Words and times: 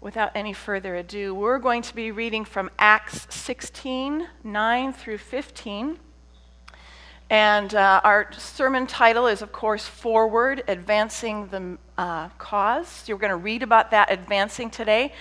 without 0.00 0.32
any 0.34 0.52
further 0.52 0.96
ado, 0.96 1.34
we're 1.34 1.58
going 1.58 1.82
to 1.82 1.94
be 1.94 2.10
reading 2.10 2.44
from 2.44 2.70
Acts 2.78 3.26
16 3.30 4.26
9 4.42 4.92
through 4.92 5.18
15. 5.18 5.98
And 7.28 7.74
uh, 7.74 8.00
our 8.02 8.32
sermon 8.32 8.86
title 8.88 9.28
is, 9.28 9.40
of 9.40 9.52
course, 9.52 9.86
Forward 9.86 10.64
Advancing 10.66 11.46
the 11.48 11.78
uh, 11.96 12.28
Cause. 12.38 13.04
You're 13.06 13.18
going 13.18 13.30
to 13.30 13.36
read 13.36 13.62
about 13.62 13.92
that 13.92 14.10
advancing 14.10 14.68
today. 14.70 15.12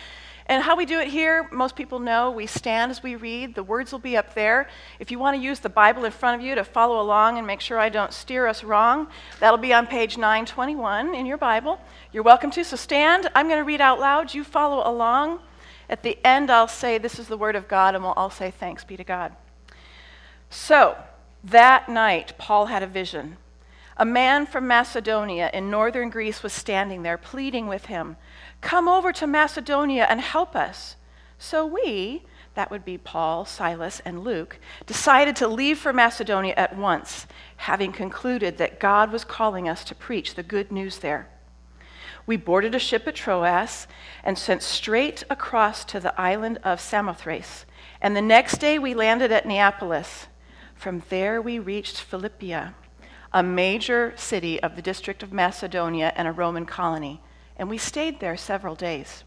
And 0.50 0.64
how 0.64 0.76
we 0.76 0.88
do 0.88 1.00
it 1.00 1.10
here, 1.10 1.48
most 1.52 1.76
people 1.76 2.00
know 2.00 2.32
we 2.32 2.48
stand 2.48 2.90
as 2.90 3.04
we 3.04 3.16
read. 3.16 3.54
The 3.54 3.62
words 3.62 3.92
will 3.92 4.00
be 4.00 4.18
up 4.18 4.34
there. 4.34 4.68
If 4.98 5.12
you 5.12 5.20
want 5.20 5.38
to 5.38 5.44
use 5.44 5.60
the 5.60 5.70
Bible 5.70 6.06
in 6.06 6.12
front 6.12 6.42
of 6.42 6.46
you 6.46 6.56
to 6.56 6.64
follow 6.64 7.00
along 7.00 7.38
and 7.38 7.46
make 7.46 7.62
sure 7.62 7.78
I 7.78 7.90
don't 7.90 8.12
steer 8.12 8.48
us 8.48 8.64
wrong, 8.64 9.10
that'll 9.40 9.60
be 9.60 9.74
on 9.76 9.86
page 9.86 10.18
921 10.18 11.14
in 11.14 11.28
your 11.28 11.38
Bible. 11.38 11.80
You're 12.12 12.24
welcome 12.24 12.50
to. 12.50 12.64
So 12.64 12.76
stand. 12.76 13.30
I'm 13.36 13.48
going 13.48 13.60
to 13.60 13.64
read 13.64 13.80
out 13.80 14.00
loud. 14.00 14.34
You 14.34 14.44
follow 14.44 14.82
along. 14.92 15.40
At 15.88 16.02
the 16.02 16.18
end, 16.26 16.50
I'll 16.50 16.68
say, 16.68 16.98
This 16.98 17.20
is 17.20 17.28
the 17.28 17.38
word 17.38 17.56
of 17.56 17.68
God, 17.68 17.94
and 17.94 18.04
we'll 18.04 18.14
all 18.14 18.32
say, 18.32 18.50
Thanks 18.50 18.84
be 18.84 18.98
to 18.98 19.04
God. 19.04 19.36
So, 20.50 20.98
that 21.44 21.90
night, 21.90 22.34
Paul 22.40 22.66
had 22.66 22.82
a 22.82 22.88
vision. 22.88 23.38
A 23.98 24.06
man 24.06 24.48
from 24.48 24.66
Macedonia 24.66 25.52
in 25.54 25.70
northern 25.70 26.10
Greece 26.10 26.42
was 26.42 26.54
standing 26.54 27.04
there, 27.04 27.18
pleading 27.18 27.68
with 27.68 27.86
him, 27.86 28.18
Come 28.62 28.88
over 28.88 29.12
to 29.14 29.28
Macedonia 29.28 30.06
and 30.10 30.22
help 30.22 30.56
us. 30.56 30.96
So 31.38 31.66
we, 31.66 32.24
that 32.56 32.70
would 32.70 32.84
be 32.84 32.98
Paul, 32.98 33.46
Silas, 33.46 34.02
and 34.04 34.24
Luke, 34.24 34.60
decided 34.86 35.36
to 35.38 35.48
leave 35.48 35.80
for 35.80 35.94
Macedonia 35.94 36.54
at 36.58 36.76
once, 36.76 37.26
having 37.58 37.92
concluded 37.92 38.58
that 38.58 38.80
God 38.80 39.12
was 39.12 39.24
calling 39.24 39.70
us 39.70 39.84
to 39.86 39.96
preach 39.96 40.36
the 40.36 40.44
good 40.44 40.72
news 40.72 41.00
there. 41.00 41.30
We 42.26 42.36
boarded 42.38 42.76
a 42.76 42.80
ship 42.80 43.08
at 43.08 43.16
Troas 43.16 43.88
and 44.24 44.38
sent 44.38 44.62
straight 44.62 45.24
across 45.30 45.86
to 45.86 46.00
the 46.00 46.20
island 46.20 46.60
of 46.64 46.82
Samothrace. 46.82 47.66
And 48.02 48.16
the 48.16 48.22
next 48.22 48.58
day 48.58 48.78
we 48.78 48.94
landed 48.94 49.32
at 49.32 49.48
Neapolis. 49.48 50.28
From 50.76 51.02
there, 51.10 51.42
we 51.42 51.60
reached 51.60 52.00
Philippia, 52.02 52.76
a 53.34 53.42
major 53.42 54.14
city 54.16 54.62
of 54.62 54.76
the 54.76 54.82
district 54.82 55.24
of 55.24 55.34
Macedonia 55.34 56.14
and 56.16 56.28
a 56.28 56.32
Roman 56.32 56.66
colony, 56.66 57.22
and 57.60 57.70
we 57.70 57.78
stayed 57.78 58.20
there 58.20 58.38
several 58.38 58.74
days. 58.74 59.24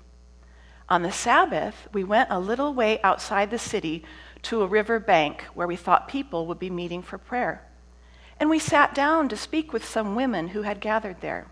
On 0.88 1.02
the 1.02 1.12
Sabbath, 1.12 1.86
we 1.92 2.02
went 2.02 2.30
a 2.30 2.40
little 2.40 2.74
way 2.74 3.00
outside 3.02 3.50
the 3.50 3.58
city 3.58 4.02
to 4.42 4.62
a 4.62 4.66
river 4.66 4.98
bank 4.98 5.42
where 5.54 5.66
we 5.66 5.76
thought 5.76 6.08
people 6.08 6.46
would 6.46 6.58
be 6.58 6.70
meeting 6.70 7.02
for 7.02 7.18
prayer. 7.18 7.62
And 8.40 8.50
we 8.50 8.58
sat 8.58 8.94
down 8.94 9.28
to 9.28 9.36
speak 9.36 9.72
with 9.72 9.84
some 9.84 10.14
women 10.14 10.48
who 10.48 10.62
had 10.62 10.80
gathered 10.80 11.20
there. 11.20 11.46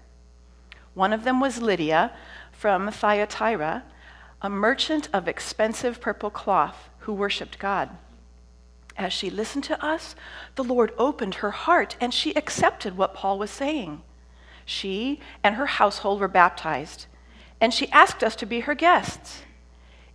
One 0.95 1.13
of 1.13 1.23
them 1.23 1.39
was 1.39 1.63
Lydia 1.63 2.13
from 2.51 2.91
Thyatira, 2.91 3.85
a 4.43 4.51
merchant 4.51 5.09
of 5.13 5.29
expensive 5.29 6.01
purple 6.01 6.31
cloth 6.31 6.89
who 7.01 7.13
worshiped 7.13 7.59
God. 7.59 7.91
As 8.97 9.13
she 9.13 9.31
listened 9.31 9.65
to 9.65 9.85
us, 9.85 10.17
the 10.57 10.65
Lord 10.65 10.93
opened 10.99 11.37
her 11.37 11.53
heart 11.53 11.97
and 12.01 12.13
she 12.13 12.35
accepted 12.35 12.97
what 12.97 13.15
Paul 13.15 13.39
was 13.39 13.51
saying. 13.51 14.03
She 14.71 15.19
and 15.43 15.57
her 15.57 15.67
household 15.67 16.21
were 16.21 16.29
baptized, 16.29 17.07
and 17.61 17.75
she 17.75 17.91
asked 17.91 18.23
us 18.23 18.37
to 18.37 18.47
be 18.47 18.61
her 18.61 18.75
guests. 18.77 19.43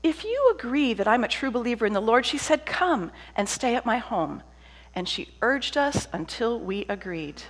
If 0.01 0.23
you 0.23 0.49
agree 0.55 0.93
that 0.93 1.09
I'm 1.09 1.25
a 1.25 1.27
true 1.27 1.51
believer 1.51 1.85
in 1.85 1.91
the 1.91 1.99
Lord, 1.99 2.25
she 2.25 2.37
said, 2.37 2.65
Come 2.65 3.11
and 3.35 3.49
stay 3.49 3.75
at 3.75 3.85
my 3.85 3.97
home. 3.97 4.43
And 4.95 5.09
she 5.09 5.27
urged 5.41 5.75
us 5.75 6.07
until 6.13 6.57
we 6.57 6.85
agreed. 6.87 7.41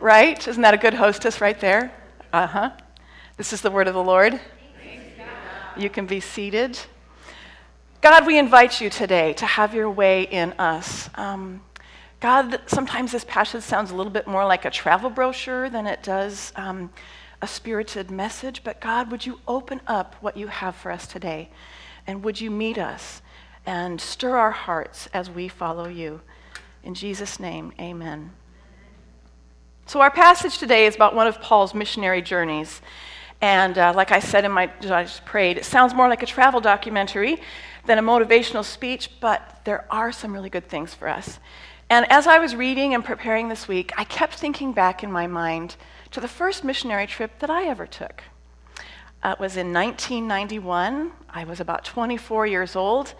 right? 0.00 0.48
Isn't 0.48 0.62
that 0.62 0.74
a 0.74 0.76
good 0.76 0.94
hostess 0.94 1.40
right 1.40 1.60
there? 1.60 1.92
Uh 2.32 2.48
huh. 2.48 2.70
This 3.36 3.52
is 3.52 3.60
the 3.60 3.70
word 3.70 3.86
of 3.86 3.94
the 3.94 4.02
Lord. 4.02 4.40
You 5.76 5.88
can 5.88 6.06
be 6.06 6.18
seated. 6.18 6.76
God, 8.00 8.26
we 8.26 8.40
invite 8.40 8.80
you 8.80 8.90
today 8.90 9.34
to 9.34 9.46
have 9.46 9.72
your 9.72 9.88
way 9.88 10.22
in 10.22 10.52
us. 10.54 11.08
Um, 11.14 11.62
God, 12.24 12.58
sometimes 12.64 13.12
this 13.12 13.22
passage 13.22 13.64
sounds 13.64 13.90
a 13.90 13.94
little 13.94 14.10
bit 14.10 14.26
more 14.26 14.46
like 14.46 14.64
a 14.64 14.70
travel 14.70 15.10
brochure 15.10 15.68
than 15.68 15.86
it 15.86 16.02
does 16.02 16.54
um, 16.56 16.90
a 17.42 17.46
spirited 17.46 18.10
message. 18.10 18.64
But 18.64 18.80
God, 18.80 19.10
would 19.10 19.26
you 19.26 19.40
open 19.46 19.82
up 19.86 20.16
what 20.22 20.34
you 20.34 20.46
have 20.46 20.74
for 20.74 20.90
us 20.90 21.06
today? 21.06 21.50
And 22.06 22.24
would 22.24 22.40
you 22.40 22.50
meet 22.50 22.78
us 22.78 23.20
and 23.66 24.00
stir 24.00 24.38
our 24.38 24.52
hearts 24.52 25.06
as 25.12 25.28
we 25.28 25.48
follow 25.48 25.86
you? 25.86 26.22
In 26.82 26.94
Jesus' 26.94 27.38
name, 27.38 27.74
amen. 27.78 28.30
So, 29.84 30.00
our 30.00 30.10
passage 30.10 30.56
today 30.56 30.86
is 30.86 30.94
about 30.94 31.14
one 31.14 31.26
of 31.26 31.42
Paul's 31.42 31.74
missionary 31.74 32.22
journeys. 32.22 32.80
And 33.42 33.76
uh, 33.76 33.92
like 33.94 34.12
I 34.12 34.20
said 34.20 34.46
in 34.46 34.52
my, 34.52 34.72
I 34.84 35.02
just 35.02 35.26
prayed, 35.26 35.58
it 35.58 35.66
sounds 35.66 35.92
more 35.92 36.08
like 36.08 36.22
a 36.22 36.26
travel 36.26 36.62
documentary 36.62 37.42
than 37.84 37.98
a 37.98 38.02
motivational 38.02 38.64
speech, 38.64 39.10
but 39.20 39.60
there 39.64 39.84
are 39.90 40.10
some 40.10 40.32
really 40.32 40.48
good 40.48 40.70
things 40.70 40.94
for 40.94 41.06
us. 41.06 41.38
And 41.90 42.10
as 42.10 42.26
I 42.26 42.38
was 42.38 42.56
reading 42.56 42.94
and 42.94 43.04
preparing 43.04 43.48
this 43.48 43.68
week, 43.68 43.92
I 43.98 44.04
kept 44.04 44.34
thinking 44.34 44.72
back 44.72 45.02
in 45.02 45.12
my 45.12 45.26
mind 45.26 45.76
to 46.12 46.20
the 46.20 46.28
first 46.28 46.64
missionary 46.64 47.06
trip 47.06 47.38
that 47.40 47.50
I 47.50 47.64
ever 47.64 47.86
took. 47.86 48.22
Uh, 49.22 49.30
it 49.30 49.40
was 49.40 49.56
in 49.56 49.72
1991. 49.72 51.12
I 51.28 51.44
was 51.44 51.60
about 51.60 51.84
24 51.84 52.46
years 52.46 52.74
old, 52.74 53.14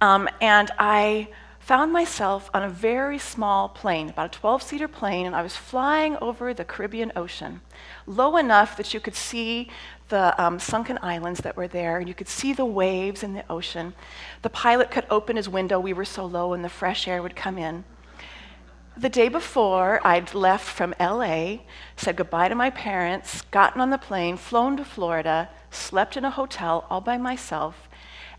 um, 0.00 0.28
and 0.40 0.70
I 0.78 1.28
found 1.58 1.92
myself 1.92 2.48
on 2.54 2.62
a 2.62 2.68
very 2.70 3.18
small 3.18 3.68
plane, 3.68 4.08
about 4.08 4.34
a 4.34 4.38
12 4.38 4.62
seater 4.62 4.88
plane, 4.88 5.26
and 5.26 5.36
I 5.36 5.42
was 5.42 5.54
flying 5.54 6.16
over 6.16 6.54
the 6.54 6.64
Caribbean 6.64 7.12
Ocean, 7.14 7.60
low 8.06 8.38
enough 8.38 8.76
that 8.78 8.94
you 8.94 9.00
could 9.00 9.14
see 9.14 9.68
the 10.08 10.34
um, 10.42 10.58
sunken 10.58 10.98
islands 11.02 11.40
that 11.40 11.58
were 11.58 11.68
there, 11.68 11.98
and 11.98 12.08
you 12.08 12.14
could 12.14 12.28
see 12.28 12.54
the 12.54 12.64
waves 12.64 13.22
in 13.22 13.34
the 13.34 13.44
ocean. 13.50 13.92
The 14.40 14.48
pilot 14.48 14.90
could 14.90 15.04
open 15.10 15.36
his 15.36 15.48
window, 15.48 15.78
we 15.78 15.92
were 15.92 16.06
so 16.06 16.24
low, 16.24 16.54
and 16.54 16.64
the 16.64 16.70
fresh 16.70 17.06
air 17.06 17.22
would 17.22 17.36
come 17.36 17.58
in. 17.58 17.84
The 18.98 19.08
day 19.08 19.28
before, 19.28 20.04
I'd 20.04 20.34
left 20.34 20.66
from 20.66 20.92
LA, 20.98 21.58
said 21.94 22.16
goodbye 22.16 22.48
to 22.48 22.56
my 22.56 22.70
parents, 22.70 23.42
gotten 23.42 23.80
on 23.80 23.90
the 23.90 23.96
plane, 23.96 24.36
flown 24.36 24.76
to 24.76 24.84
Florida, 24.84 25.50
slept 25.70 26.16
in 26.16 26.24
a 26.24 26.32
hotel 26.32 26.84
all 26.90 27.00
by 27.00 27.16
myself, 27.16 27.88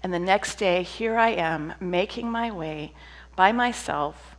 and 0.04 0.14
the 0.14 0.20
next 0.20 0.56
day, 0.56 0.84
here 0.84 1.18
I 1.18 1.30
am, 1.30 1.76
making 1.80 2.30
my 2.30 2.52
way 2.52 2.92
by 3.38 3.54
myself 3.54 4.36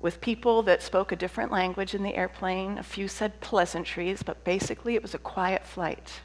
with 0.00 0.22
people 0.22 0.62
that 0.62 0.82
spoke 0.82 1.12
a 1.12 1.16
different 1.16 1.52
language 1.52 1.94
in 1.94 2.02
the 2.02 2.14
airplane. 2.14 2.78
A 2.78 2.82
few 2.82 3.06
said 3.06 3.38
pleasantries, 3.40 4.22
but 4.22 4.44
basically 4.44 4.94
it 4.94 5.02
was 5.02 5.12
a 5.12 5.18
quiet 5.18 5.66
flight. 5.66 6.22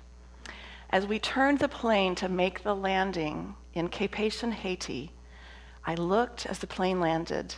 As 0.90 1.06
we 1.06 1.20
turned 1.20 1.60
the 1.60 1.68
plane 1.68 2.16
to 2.16 2.30
make 2.30 2.64
the 2.64 2.76
landing 2.76 3.56
in 3.74 3.90
Cap-Haitien, 3.90 4.54
Haiti, 4.54 5.12
I 5.86 5.96
looked 5.96 6.46
as 6.46 6.60
the 6.60 6.68
plane 6.68 7.02
landed, 7.02 7.56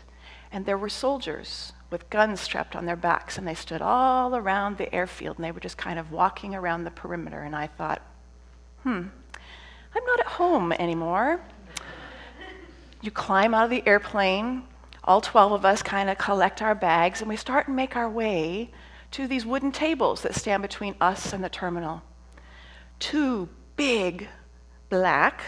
and 0.55 0.65
there 0.65 0.77
were 0.77 0.87
soldiers 0.87 1.73
with 1.89 2.09
guns 2.09 2.39
strapped 2.39 2.77
on 2.77 2.85
their 2.85 2.95
backs, 2.95 3.37
and 3.37 3.45
they 3.45 3.53
stood 3.53 3.81
all 3.81 4.37
around 4.37 4.77
the 4.77 4.95
airfield, 4.95 5.35
and 5.35 5.43
they 5.43 5.51
were 5.51 5.59
just 5.59 5.77
kind 5.77 5.99
of 5.99 6.13
walking 6.13 6.55
around 6.55 6.85
the 6.85 6.91
perimeter. 6.91 7.41
And 7.41 7.53
I 7.53 7.67
thought, 7.67 8.01
hmm, 8.83 9.01
I'm 9.93 10.05
not 10.05 10.19
at 10.21 10.25
home 10.27 10.71
anymore. 10.71 11.41
You 13.01 13.11
climb 13.11 13.53
out 13.53 13.65
of 13.65 13.69
the 13.69 13.85
airplane, 13.85 14.63
all 15.03 15.19
12 15.19 15.51
of 15.51 15.65
us 15.65 15.83
kind 15.83 16.09
of 16.09 16.17
collect 16.17 16.61
our 16.61 16.73
bags, 16.73 17.19
and 17.19 17.27
we 17.27 17.35
start 17.35 17.67
and 17.67 17.75
make 17.75 17.97
our 17.97 18.09
way 18.09 18.71
to 19.11 19.27
these 19.27 19.45
wooden 19.45 19.73
tables 19.73 20.21
that 20.21 20.35
stand 20.35 20.61
between 20.61 20.95
us 21.01 21.33
and 21.33 21.43
the 21.43 21.49
terminal. 21.49 22.01
Two 22.99 23.49
big 23.75 24.29
black 24.89 25.41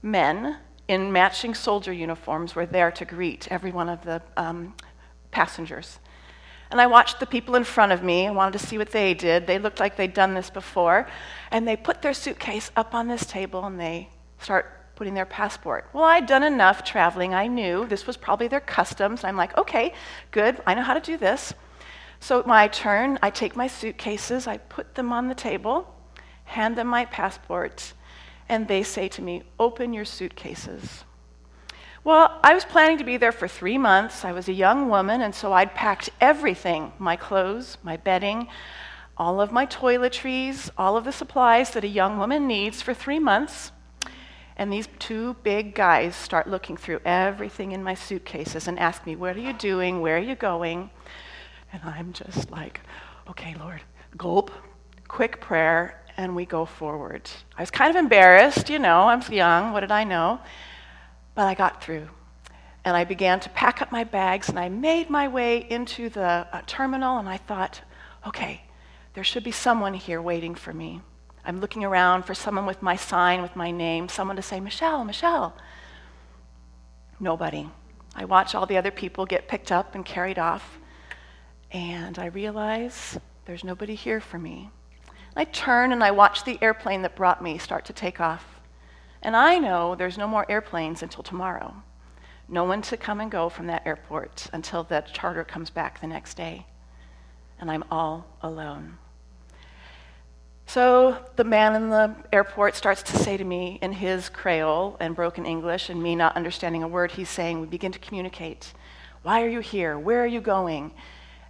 men 0.00 0.56
in 0.88 1.12
matching 1.12 1.54
soldier 1.54 1.92
uniforms 1.92 2.54
were 2.54 2.66
there 2.66 2.90
to 2.92 3.04
greet 3.04 3.48
every 3.50 3.72
one 3.72 3.88
of 3.88 4.04
the 4.04 4.22
um, 4.36 4.74
passengers. 5.30 5.98
And 6.70 6.80
I 6.80 6.86
watched 6.86 7.20
the 7.20 7.26
people 7.26 7.54
in 7.54 7.64
front 7.64 7.92
of 7.92 8.02
me 8.02 8.26
and 8.26 8.34
wanted 8.34 8.58
to 8.58 8.66
see 8.66 8.78
what 8.78 8.90
they 8.90 9.14
did. 9.14 9.46
They 9.46 9.58
looked 9.58 9.78
like 9.78 9.96
they'd 9.96 10.14
done 10.14 10.34
this 10.34 10.50
before. 10.50 11.08
And 11.50 11.66
they 11.66 11.76
put 11.76 12.02
their 12.02 12.14
suitcase 12.14 12.70
up 12.76 12.94
on 12.94 13.06
this 13.06 13.24
table 13.24 13.64
and 13.64 13.78
they 13.78 14.08
start 14.40 14.94
putting 14.96 15.14
their 15.14 15.26
passport. 15.26 15.88
Well, 15.92 16.04
I'd 16.04 16.26
done 16.26 16.42
enough 16.42 16.82
traveling. 16.82 17.34
I 17.34 17.46
knew 17.46 17.86
this 17.86 18.06
was 18.06 18.16
probably 18.16 18.48
their 18.48 18.60
customs. 18.60 19.22
I'm 19.22 19.36
like, 19.36 19.56
okay, 19.56 19.92
good. 20.30 20.60
I 20.66 20.74
know 20.74 20.82
how 20.82 20.94
to 20.94 21.00
do 21.00 21.16
this. 21.16 21.54
So, 22.18 22.42
my 22.46 22.66
turn, 22.68 23.18
I 23.22 23.28
take 23.28 23.56
my 23.56 23.66
suitcases, 23.66 24.46
I 24.46 24.56
put 24.56 24.94
them 24.94 25.12
on 25.12 25.28
the 25.28 25.34
table, 25.34 25.94
hand 26.44 26.76
them 26.76 26.86
my 26.86 27.04
passport, 27.04 27.92
and 28.48 28.68
they 28.68 28.82
say 28.82 29.08
to 29.08 29.22
me, 29.22 29.42
open 29.58 29.92
your 29.92 30.04
suitcases. 30.04 31.04
Well, 32.04 32.38
I 32.44 32.54
was 32.54 32.64
planning 32.64 32.98
to 32.98 33.04
be 33.04 33.16
there 33.16 33.32
for 33.32 33.48
three 33.48 33.78
months. 33.78 34.24
I 34.24 34.30
was 34.30 34.48
a 34.48 34.52
young 34.52 34.88
woman, 34.88 35.22
and 35.22 35.34
so 35.34 35.52
I'd 35.52 35.74
packed 35.74 36.10
everything 36.20 36.92
my 37.00 37.16
clothes, 37.16 37.78
my 37.82 37.96
bedding, 37.96 38.46
all 39.16 39.40
of 39.40 39.50
my 39.50 39.66
toiletries, 39.66 40.70
all 40.78 40.96
of 40.96 41.04
the 41.04 41.10
supplies 41.10 41.70
that 41.70 41.82
a 41.82 41.88
young 41.88 42.18
woman 42.18 42.46
needs 42.46 42.80
for 42.80 42.94
three 42.94 43.18
months. 43.18 43.72
And 44.56 44.72
these 44.72 44.88
two 44.98 45.34
big 45.42 45.74
guys 45.74 46.14
start 46.14 46.46
looking 46.46 46.76
through 46.76 47.00
everything 47.04 47.72
in 47.72 47.82
my 47.82 47.94
suitcases 47.94 48.68
and 48.68 48.78
ask 48.78 49.04
me, 49.04 49.16
What 49.16 49.36
are 49.36 49.40
you 49.40 49.52
doing? 49.52 50.00
Where 50.00 50.16
are 50.16 50.20
you 50.20 50.36
going? 50.36 50.90
And 51.72 51.82
I'm 51.82 52.12
just 52.12 52.50
like, 52.50 52.80
Okay, 53.28 53.56
Lord, 53.58 53.82
gulp, 54.16 54.50
quick 55.08 55.40
prayer, 55.40 56.00
and 56.16 56.34
we 56.34 56.46
go 56.46 56.64
forward. 56.64 57.28
I 57.56 57.62
was 57.62 57.70
kind 57.70 57.90
of 57.90 57.96
embarrassed, 57.96 58.70
you 58.70 58.78
know, 58.78 59.08
I'm 59.08 59.22
young, 59.32 59.72
what 59.72 59.80
did 59.80 59.90
I 59.90 60.04
know? 60.04 60.40
But 61.34 61.46
I 61.46 61.54
got 61.54 61.82
through. 61.82 62.08
And 62.84 62.96
I 62.96 63.04
began 63.04 63.40
to 63.40 63.48
pack 63.50 63.82
up 63.82 63.90
my 63.90 64.04
bags, 64.04 64.48
and 64.48 64.58
I 64.58 64.68
made 64.68 65.10
my 65.10 65.28
way 65.28 65.66
into 65.68 66.08
the 66.08 66.46
uh, 66.52 66.62
terminal, 66.66 67.18
and 67.18 67.28
I 67.28 67.36
thought, 67.36 67.80
okay, 68.26 68.62
there 69.14 69.24
should 69.24 69.44
be 69.44 69.50
someone 69.50 69.94
here 69.94 70.22
waiting 70.22 70.54
for 70.54 70.72
me. 70.72 71.00
I'm 71.44 71.60
looking 71.60 71.84
around 71.84 72.24
for 72.24 72.34
someone 72.34 72.66
with 72.66 72.82
my 72.82 72.96
sign, 72.96 73.42
with 73.42 73.56
my 73.56 73.70
name, 73.70 74.08
someone 74.08 74.36
to 74.36 74.42
say, 74.42 74.60
Michelle, 74.60 75.04
Michelle. 75.04 75.56
Nobody. 77.18 77.68
I 78.14 78.24
watch 78.24 78.54
all 78.54 78.66
the 78.66 78.78
other 78.78 78.90
people 78.90 79.26
get 79.26 79.48
picked 79.48 79.72
up 79.72 79.94
and 79.94 80.04
carried 80.04 80.38
off, 80.38 80.78
and 81.70 82.18
I 82.18 82.26
realize 82.26 83.18
there's 83.44 83.64
nobody 83.64 83.94
here 83.94 84.20
for 84.20 84.38
me. 84.38 84.70
I 85.36 85.44
turn 85.44 85.92
and 85.92 86.02
I 86.02 86.10
watch 86.12 86.44
the 86.44 86.58
airplane 86.62 87.02
that 87.02 87.14
brought 87.14 87.42
me 87.42 87.58
start 87.58 87.84
to 87.84 87.92
take 87.92 88.20
off. 88.20 88.60
And 89.20 89.36
I 89.36 89.58
know 89.58 89.94
there's 89.94 90.16
no 90.16 90.26
more 90.26 90.50
airplanes 90.50 91.02
until 91.02 91.22
tomorrow. 91.22 91.74
No 92.48 92.64
one 92.64 92.80
to 92.82 92.96
come 92.96 93.20
and 93.20 93.30
go 93.30 93.48
from 93.48 93.66
that 93.66 93.86
airport 93.86 94.46
until 94.52 94.82
the 94.82 95.04
charter 95.12 95.44
comes 95.44 95.68
back 95.68 96.00
the 96.00 96.06
next 96.06 96.34
day. 96.36 96.64
And 97.60 97.70
I'm 97.70 97.84
all 97.90 98.26
alone. 98.40 98.96
So 100.64 101.18
the 101.36 101.44
man 101.44 101.74
in 101.74 101.90
the 101.90 102.14
airport 102.32 102.74
starts 102.74 103.02
to 103.04 103.16
say 103.16 103.36
to 103.36 103.44
me 103.44 103.78
in 103.82 103.92
his 103.92 104.28
Creole 104.28 104.96
and 105.00 105.14
broken 105.14 105.46
English, 105.46 105.90
and 105.90 106.02
me 106.02 106.16
not 106.16 106.34
understanding 106.34 106.82
a 106.82 106.88
word 106.88 107.12
he's 107.12 107.28
saying, 107.28 107.60
we 107.60 107.66
begin 107.66 107.92
to 107.92 107.98
communicate. 107.98 108.72
Why 109.22 109.42
are 109.42 109.48
you 109.48 109.60
here? 109.60 109.98
Where 109.98 110.22
are 110.22 110.26
you 110.26 110.40
going? 110.40 110.92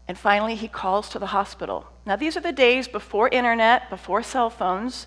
And 0.09 0.17
finally, 0.17 0.55
he 0.55 0.69
calls 0.69 1.09
to 1.11 1.19
the 1.19 1.27
hospital. 1.27 1.87
Now, 2.05 2.17
these 2.17 2.37
are 2.37 2.41
the 2.41 2.53
days 2.53 2.87
before 2.87 3.29
internet, 3.29 3.91
before 3.91 4.23
cell 4.23 4.51
phones. 4.51 5.07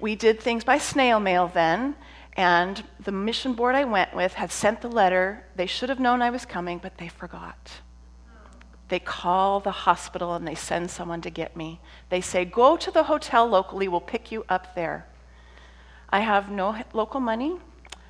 We 0.00 0.16
did 0.16 0.40
things 0.40 0.64
by 0.64 0.78
snail 0.78 1.20
mail 1.20 1.50
then, 1.52 1.94
and 2.36 2.82
the 2.98 3.12
mission 3.12 3.52
board 3.52 3.74
I 3.74 3.84
went 3.84 4.14
with 4.14 4.34
had 4.34 4.50
sent 4.50 4.80
the 4.80 4.88
letter. 4.88 5.44
They 5.56 5.66
should 5.66 5.88
have 5.88 6.00
known 6.00 6.22
I 6.22 6.30
was 6.30 6.46
coming, 6.46 6.78
but 6.78 6.96
they 6.96 7.08
forgot. 7.08 7.80
They 8.88 8.98
call 8.98 9.60
the 9.60 9.70
hospital 9.70 10.34
and 10.34 10.46
they 10.46 10.54
send 10.54 10.90
someone 10.90 11.20
to 11.22 11.30
get 11.30 11.56
me. 11.56 11.80
They 12.10 12.20
say, 12.20 12.44
Go 12.44 12.76
to 12.76 12.90
the 12.90 13.04
hotel 13.04 13.46
locally, 13.46 13.88
we'll 13.88 14.00
pick 14.00 14.32
you 14.32 14.44
up 14.48 14.74
there. 14.74 15.06
I 16.10 16.20
have 16.20 16.50
no 16.50 16.76
local 16.92 17.20
money, 17.20 17.56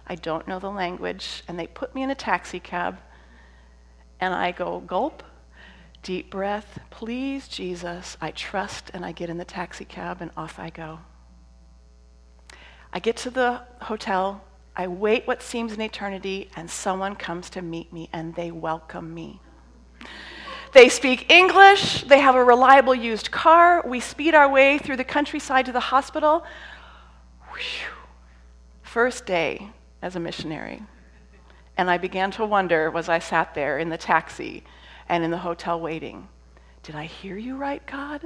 I 0.07 0.15
don't 0.15 0.47
know 0.47 0.59
the 0.59 0.71
language, 0.71 1.43
and 1.49 1.59
they 1.59 1.67
put 1.67 1.95
me 1.95 2.03
in 2.03 2.11
a 2.11 2.15
taxi 2.15 2.61
cab. 2.61 2.99
And 4.21 4.35
I 4.35 4.53
go, 4.53 4.81
Gulp, 4.81 5.23
deep 6.05 6.31
breath, 6.31 6.79
please, 6.91 7.49
Jesus, 7.49 8.17
I 8.21 8.31
trust, 8.31 8.91
and 8.95 9.05
I 9.05 9.11
get 9.11 9.31
in 9.31 9.39
the 9.39 9.45
taxi 9.45 9.85
cab 9.85 10.21
and 10.21 10.31
off 10.37 10.61
I 10.61 10.71
go. 10.71 11.01
I 12.93 13.01
get 13.01 13.17
to 13.19 13.31
the 13.31 13.62
hotel, 13.81 14.45
I 14.77 14.87
wait 14.87 15.27
what 15.27 15.43
seems 15.43 15.73
an 15.73 15.81
eternity, 15.81 16.51
and 16.55 16.71
someone 16.71 17.17
comes 17.17 17.51
to 17.51 17.62
meet 17.62 17.93
me 17.93 18.09
and 18.12 18.35
they 18.35 18.51
welcome 18.51 19.12
me. 19.12 19.41
They 20.73 20.89
speak 20.89 21.31
English. 21.31 22.03
They 22.03 22.19
have 22.19 22.35
a 22.35 22.45
reliable 22.45 22.95
used 22.95 23.31
car. 23.31 23.83
We 23.87 24.01
speed 24.01 24.35
our 24.35 24.49
way 24.49 24.79
through 24.79 24.97
the 24.97 25.05
countryside 25.05 25.67
to 25.67 25.73
the 25.73 25.79
hospital. 25.79 26.45
Whew. 27.53 27.89
First 28.83 29.25
day 29.25 29.71
as 30.03 30.17
a 30.17 30.21
missionary. 30.21 30.83
And 31.77 31.89
I 31.89 31.99
began 31.99 32.33
to 32.33 32.45
wonder 32.45 32.93
as 32.97 33.09
I 33.09 33.21
sat 33.21 33.55
there 33.55 33.79
in 33.79 33.89
the 33.89 33.97
taxi 33.97 34.65
and 35.09 35.25
in 35.25 35.31
the 35.31 35.39
hotel 35.39 35.81
waiting 35.81 36.29
did 36.85 36.95
I 36.95 37.05
hear 37.05 37.39
you 37.39 37.56
right, 37.56 37.85
God? 37.87 38.21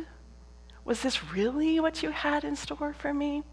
Was 0.85 1.01
this 1.01 1.33
really 1.33 1.79
what 1.79 2.03
you 2.03 2.11
had 2.11 2.43
in 2.43 2.57
store 2.57 2.93
for 2.93 3.15
me? 3.15 3.45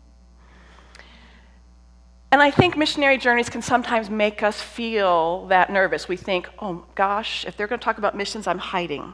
And 2.32 2.42
I 2.42 2.50
think 2.50 2.76
missionary 2.76 3.20
journeys 3.20 3.48
can 3.48 3.62
sometimes 3.62 4.10
make 4.10 4.42
us 4.42 4.60
feel 4.60 5.46
that 5.48 5.72
nervous. 5.72 6.08
We 6.08 6.18
think, 6.18 6.50
oh 6.58 6.86
gosh, 6.96 7.46
if 7.46 7.56
they're 7.56 7.68
going 7.68 7.80
to 7.80 7.86
talk 7.86 8.00
about 8.00 8.18
missions, 8.18 8.48
I'm 8.48 8.58
hiding. 8.58 9.14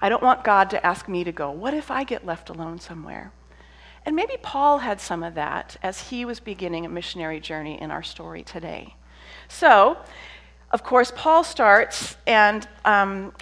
I 0.00 0.08
don't 0.08 0.22
want 0.22 0.42
God 0.42 0.68
to 0.70 0.84
ask 0.84 1.08
me 1.08 1.22
to 1.22 1.32
go. 1.32 1.52
What 1.52 1.74
if 1.74 1.92
I 1.92 2.02
get 2.02 2.26
left 2.26 2.50
alone 2.50 2.80
somewhere? 2.80 3.32
And 4.04 4.16
maybe 4.16 4.36
Paul 4.42 4.78
had 4.78 5.00
some 5.00 5.22
of 5.22 5.34
that 5.36 5.76
as 5.80 6.08
he 6.08 6.24
was 6.24 6.40
beginning 6.40 6.84
a 6.84 6.88
missionary 6.88 7.38
journey 7.38 7.80
in 7.80 7.92
our 7.92 8.02
story 8.02 8.42
today. 8.42 8.96
So, 9.46 9.98
of 10.70 10.84
course, 10.84 11.12
Paul 11.14 11.42
starts, 11.42 12.16
and 12.26 12.66
um, 12.84 13.32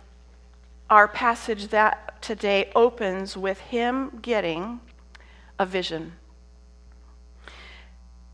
our 0.89 1.07
passage 1.07 1.69
that 1.69 2.23
today 2.23 2.71
opens 2.75 3.37
with 3.37 3.61
him 3.61 4.19
getting 4.23 4.81
a 5.59 5.67
vision. 5.67 6.13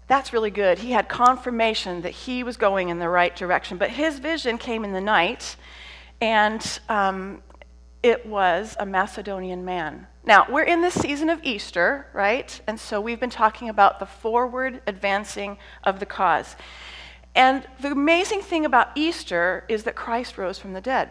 That's 0.07 0.33
really 0.33 0.51
good. 0.51 0.79
He 0.79 0.93
had 0.93 1.09
confirmation 1.09 2.03
that 2.03 2.13
he 2.13 2.45
was 2.45 2.57
going 2.57 2.89
in 2.89 2.99
the 2.99 3.09
right 3.09 3.35
direction. 3.35 3.79
But 3.79 3.91
his 3.91 4.19
vision 4.19 4.59
came 4.59 4.85
in 4.85 4.93
the 4.93 5.01
night, 5.01 5.57
and 6.21 6.81
um, 6.89 7.43
it 8.03 8.27
was 8.27 8.77
a 8.79 8.87
Macedonian 8.87 9.65
man. 9.65 10.07
Now, 10.27 10.47
we're 10.49 10.63
in 10.63 10.83
this 10.83 10.95
season 10.95 11.31
of 11.31 11.43
Easter, 11.43 12.07
right? 12.13 12.61
And 12.67 12.79
so 12.79 13.01
we've 13.01 13.21
been 13.21 13.31
talking 13.31 13.69
about 13.69 13.99
the 13.99 14.07
forward 14.07 14.83
advancing 14.87 15.59
of 15.83 16.01
the 16.01 16.07
cause. 16.07 16.55
And 17.35 17.67
the 17.81 17.91
amazing 17.91 18.43
thing 18.43 18.65
about 18.65 18.89
Easter 18.95 19.65
is 19.69 19.83
that 19.85 19.97
Christ 19.97 20.39
rose 20.39 20.59
from 20.59 20.73
the 20.73 20.81
dead. 20.81 21.11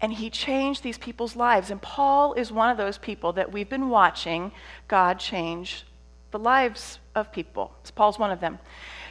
And 0.00 0.14
he 0.14 0.30
changed 0.30 0.82
these 0.82 0.96
people's 0.96 1.36
lives. 1.36 1.70
And 1.70 1.82
Paul 1.82 2.32
is 2.32 2.50
one 2.50 2.70
of 2.70 2.78
those 2.78 2.96
people 2.96 3.34
that 3.34 3.52
we've 3.52 3.68
been 3.68 3.90
watching 3.90 4.52
God 4.88 5.18
change 5.18 5.84
the 6.30 6.38
lives 6.38 6.98
of 7.14 7.32
people. 7.32 7.72
So 7.82 7.92
Paul's 7.94 8.18
one 8.18 8.30
of 8.30 8.40
them. 8.40 8.58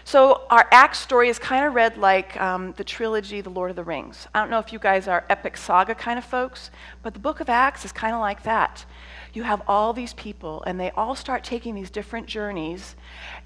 So 0.09 0.41
our 0.49 0.67
Acts 0.71 0.97
story 0.97 1.29
is 1.29 1.37
kind 1.37 1.63
of 1.63 1.75
read 1.75 1.95
like 1.95 2.35
um, 2.41 2.73
the 2.77 2.83
trilogy, 2.83 3.41
The 3.41 3.51
Lord 3.51 3.69
of 3.69 3.75
the 3.75 3.83
Rings. 3.83 4.27
I 4.33 4.39
don't 4.39 4.49
know 4.49 4.57
if 4.57 4.73
you 4.73 4.79
guys 4.79 5.07
are 5.07 5.23
epic 5.29 5.55
saga 5.55 5.93
kind 5.93 6.17
of 6.17 6.25
folks, 6.25 6.71
but 7.03 7.13
the 7.13 7.19
book 7.19 7.41
of 7.41 7.47
Acts 7.47 7.85
is 7.85 7.91
kind 7.91 8.15
of 8.15 8.19
like 8.19 8.41
that. 8.41 8.87
You 9.33 9.43
have 9.43 9.61
all 9.67 9.93
these 9.93 10.13
people, 10.13 10.63
and 10.63 10.79
they 10.79 10.89
all 10.97 11.13
start 11.13 11.43
taking 11.43 11.75
these 11.75 11.91
different 11.91 12.25
journeys, 12.25 12.95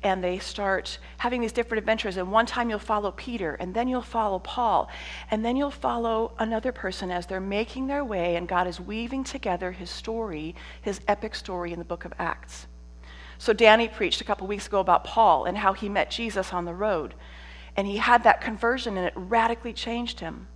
and 0.04 0.24
they 0.24 0.40
start 0.40 1.00
having 1.18 1.42
these 1.42 1.52
different 1.52 1.80
adventures. 1.80 2.16
And 2.16 2.32
one 2.32 2.46
time 2.46 2.70
you'll 2.70 2.80
follow 2.80 3.12
Peter, 3.12 3.56
and 3.56 3.74
then 3.74 3.90
you'll 3.90 4.02
follow 4.02 4.40
Paul, 4.40 4.90
and 5.32 5.44
then 5.44 5.58
you'll 5.58 5.70
follow 5.70 6.32
another 6.40 6.72
person 6.72 7.12
as 7.12 7.26
they're 7.26 7.42
making 7.42 7.88
their 7.88 8.06
way, 8.06 8.38
and 8.38 8.48
God 8.48 8.68
is 8.68 8.80
weaving 8.80 9.26
together 9.26 9.74
his 9.74 9.90
story, 9.90 10.56
his 10.82 11.02
epic 11.10 11.36
story 11.36 11.74
in 11.74 11.80
the 11.80 11.84
book 11.84 12.06
of 12.06 12.14
Acts. 12.18 12.68
So, 13.44 13.52
Danny 13.52 13.90
preached 13.90 14.22
a 14.22 14.24
couple 14.24 14.48
weeks 14.48 14.68
ago 14.68 14.80
about 14.80 15.04
Paul 15.04 15.44
and 15.44 15.58
how 15.58 15.74
he 15.74 15.90
met 15.90 16.10
Jesus 16.10 16.54
on 16.54 16.64
the 16.64 16.74
road. 16.74 17.14
And 17.76 17.86
he 17.86 17.98
had 17.98 18.24
that 18.24 18.40
conversion, 18.40 18.96
and 18.96 19.06
it 19.06 19.12
radically 19.18 19.74
changed 19.74 20.22
him. 20.22 20.48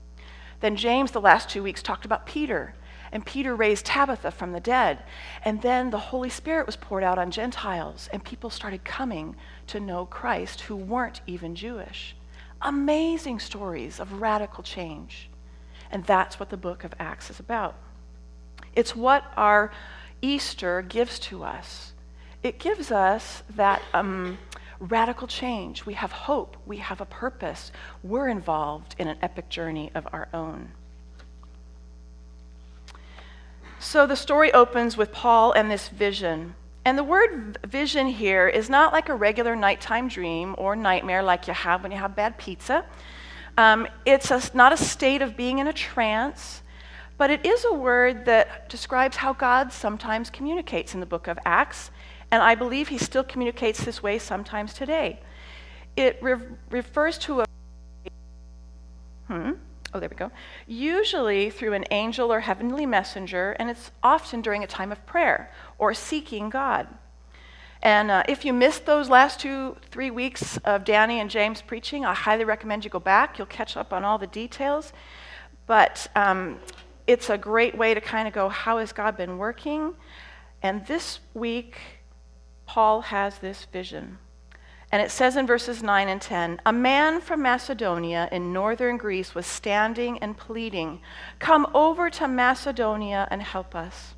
Then, 0.62 0.78
James, 0.78 1.12
the 1.12 1.20
last 1.20 1.50
two 1.50 1.62
weeks, 1.62 1.84
talked 1.84 2.06
about 2.06 2.26
Peter. 2.26 2.76
And 3.12 3.26
Peter 3.26 3.58
raised 3.58 3.86
Tabitha 3.86 4.32
from 4.32 4.54
the 4.54 4.62
dead. 4.62 5.04
And 5.44 5.62
then 5.62 5.90
the 5.90 6.00
Holy 6.00 6.30
Spirit 6.30 6.66
was 6.66 6.78
poured 6.78 7.04
out 7.04 7.18
on 7.18 7.30
Gentiles, 7.30 8.08
and 8.14 8.24
people 8.24 8.50
started 8.50 8.86
coming 8.86 9.36
to 9.68 9.82
know 9.82 10.06
Christ 10.06 10.62
who 10.62 10.78
weren't 10.78 11.20
even 11.28 11.56
Jewish. 11.56 12.16
Amazing 12.62 13.42
stories 13.42 14.00
of 14.00 14.22
radical 14.22 14.64
change. 14.64 15.30
And 15.92 16.06
that's 16.06 16.40
what 16.40 16.52
the 16.52 16.56
book 16.56 16.86
of 16.86 16.94
Acts 17.02 17.30
is 17.30 17.42
about. 17.42 17.76
It's 18.74 18.96
what 18.96 19.26
our 19.36 19.74
Easter 20.22 20.82
gives 20.82 21.20
to 21.20 21.44
us 21.44 21.92
it 22.48 22.60
gives 22.60 22.92
us 22.92 23.44
that 23.56 23.82
um, 23.94 24.38
radical 24.80 25.28
change. 25.28 25.86
We 25.86 25.94
have 25.94 26.12
hope, 26.12 26.58
we 26.66 26.78
have 26.78 27.02
a 27.02 27.06
purpose, 27.06 27.72
we're 28.04 28.30
involved 28.30 28.96
in 28.98 29.08
an 29.08 29.18
epic 29.22 29.50
journey 29.50 29.92
of 29.94 30.08
our 30.14 30.30
own. 30.34 30.72
So 33.80 34.08
the 34.08 34.16
story 34.16 34.52
opens 34.54 34.98
with 34.98 35.12
Paul 35.12 35.52
and 35.52 35.70
this 35.70 35.90
vision. 35.90 36.56
And 36.84 36.98
the 36.98 37.04
word 37.04 37.60
vision 37.68 38.08
here 38.08 38.48
is 38.48 38.70
not 38.70 38.94
like 38.94 39.10
a 39.10 39.16
regular 39.16 39.56
nighttime 39.56 40.08
dream 40.08 40.56
or 40.58 40.76
nightmare 40.76 41.22
like 41.22 41.48
you 41.48 41.54
have 41.54 41.84
when 41.84 41.92
you 41.92 41.98
have 41.98 42.16
bad 42.16 42.38
pizza. 42.38 42.86
Um, 43.58 43.88
it's 44.06 44.32
a, 44.32 44.42
not 44.54 44.72
a 44.72 44.78
state 44.78 45.22
of 45.22 45.36
being 45.36 45.60
in 45.60 45.68
a 45.68 45.74
trance, 45.74 46.62
but 47.18 47.30
it 47.30 47.46
is 47.46 47.66
a 47.66 47.74
word 47.74 48.26
that 48.26 48.70
describes 48.70 49.18
how 49.18 49.34
God 49.34 49.74
sometimes 49.74 50.30
communicates 50.30 50.94
in 50.94 51.00
the 51.00 51.06
book 51.06 51.28
of 51.28 51.38
Acts. 51.46 51.92
And 52.32 52.44
I 52.44 52.56
believe 52.56 52.90
he 52.90 52.98
still 52.98 53.24
communicates 53.24 53.84
this 53.84 54.04
way 54.04 54.20
sometimes 54.20 54.74
today. 54.74 55.20
It 55.96 56.18
re- 56.22 56.36
refers 56.70 57.18
to 57.20 57.42
a. 57.42 57.46
Hmm? 59.28 59.52
Oh, 59.94 60.00
there 60.00 60.10
we 60.10 60.16
go. 60.16 60.32
Usually 60.68 61.50
through 61.50 61.74
an 61.74 61.86
angel 61.92 62.32
or 62.32 62.42
heavenly 62.42 62.86
messenger, 62.86 63.54
and 63.54 63.70
it's 63.70 63.92
often 64.04 64.42
during 64.42 64.64
a 64.64 64.68
time 64.68 64.92
of 64.92 65.06
prayer 65.06 65.52
or 65.78 65.94
seeking 65.94 66.50
God. 66.50 66.88
And 67.82 68.12
uh, 68.12 68.24
if 68.28 68.44
you 68.44 68.54
missed 68.54 68.86
those 68.86 69.10
last 69.10 69.40
two, 69.40 69.78
three 69.92 70.12
weeks 70.12 70.58
of 70.66 70.84
Danny 70.84 71.20
and 71.20 71.30
James 71.30 71.62
preaching, 71.62 72.06
I 72.06 72.14
highly 72.14 72.44
recommend 72.44 72.84
you 72.84 72.90
go 72.90 73.00
back. 73.00 73.38
You'll 73.38 73.48
catch 73.48 73.78
up 73.78 73.94
on 73.94 74.04
all 74.04 74.18
the 74.18 74.28
details. 74.28 74.94
But 75.68 76.08
um, 76.16 76.60
it's 77.06 77.30
a 77.30 77.38
great 77.38 77.78
way 77.78 77.94
to 77.94 78.02
kind 78.02 78.28
of 78.28 78.34
go, 78.34 78.50
how 78.50 78.80
has 78.80 78.92
God 78.92 79.16
been 79.16 79.38
working? 79.38 79.94
And 80.64 80.86
this 80.88 81.20
week, 81.34 81.78
Paul 82.68 83.02
has 83.02 83.40
this 83.40 83.66
vision. 83.66 84.20
And 84.92 85.02
it 85.02 85.10
says 85.10 85.36
in 85.36 85.48
verses 85.48 85.82
9 85.82 86.08
and 86.08 86.22
10 86.22 86.62
A 86.66 86.72
man 86.72 87.20
from 87.20 87.42
Macedonia 87.42 88.30
in 88.32 88.54
northern 88.54 88.98
Greece 88.98 89.34
was 89.34 89.48
standing 89.48 90.20
and 90.20 90.38
pleading, 90.38 91.02
Come 91.40 91.68
over 91.74 92.10
to 92.12 92.28
Macedonia 92.28 93.28
and 93.32 93.42
help 93.42 93.74
us. 93.74 94.14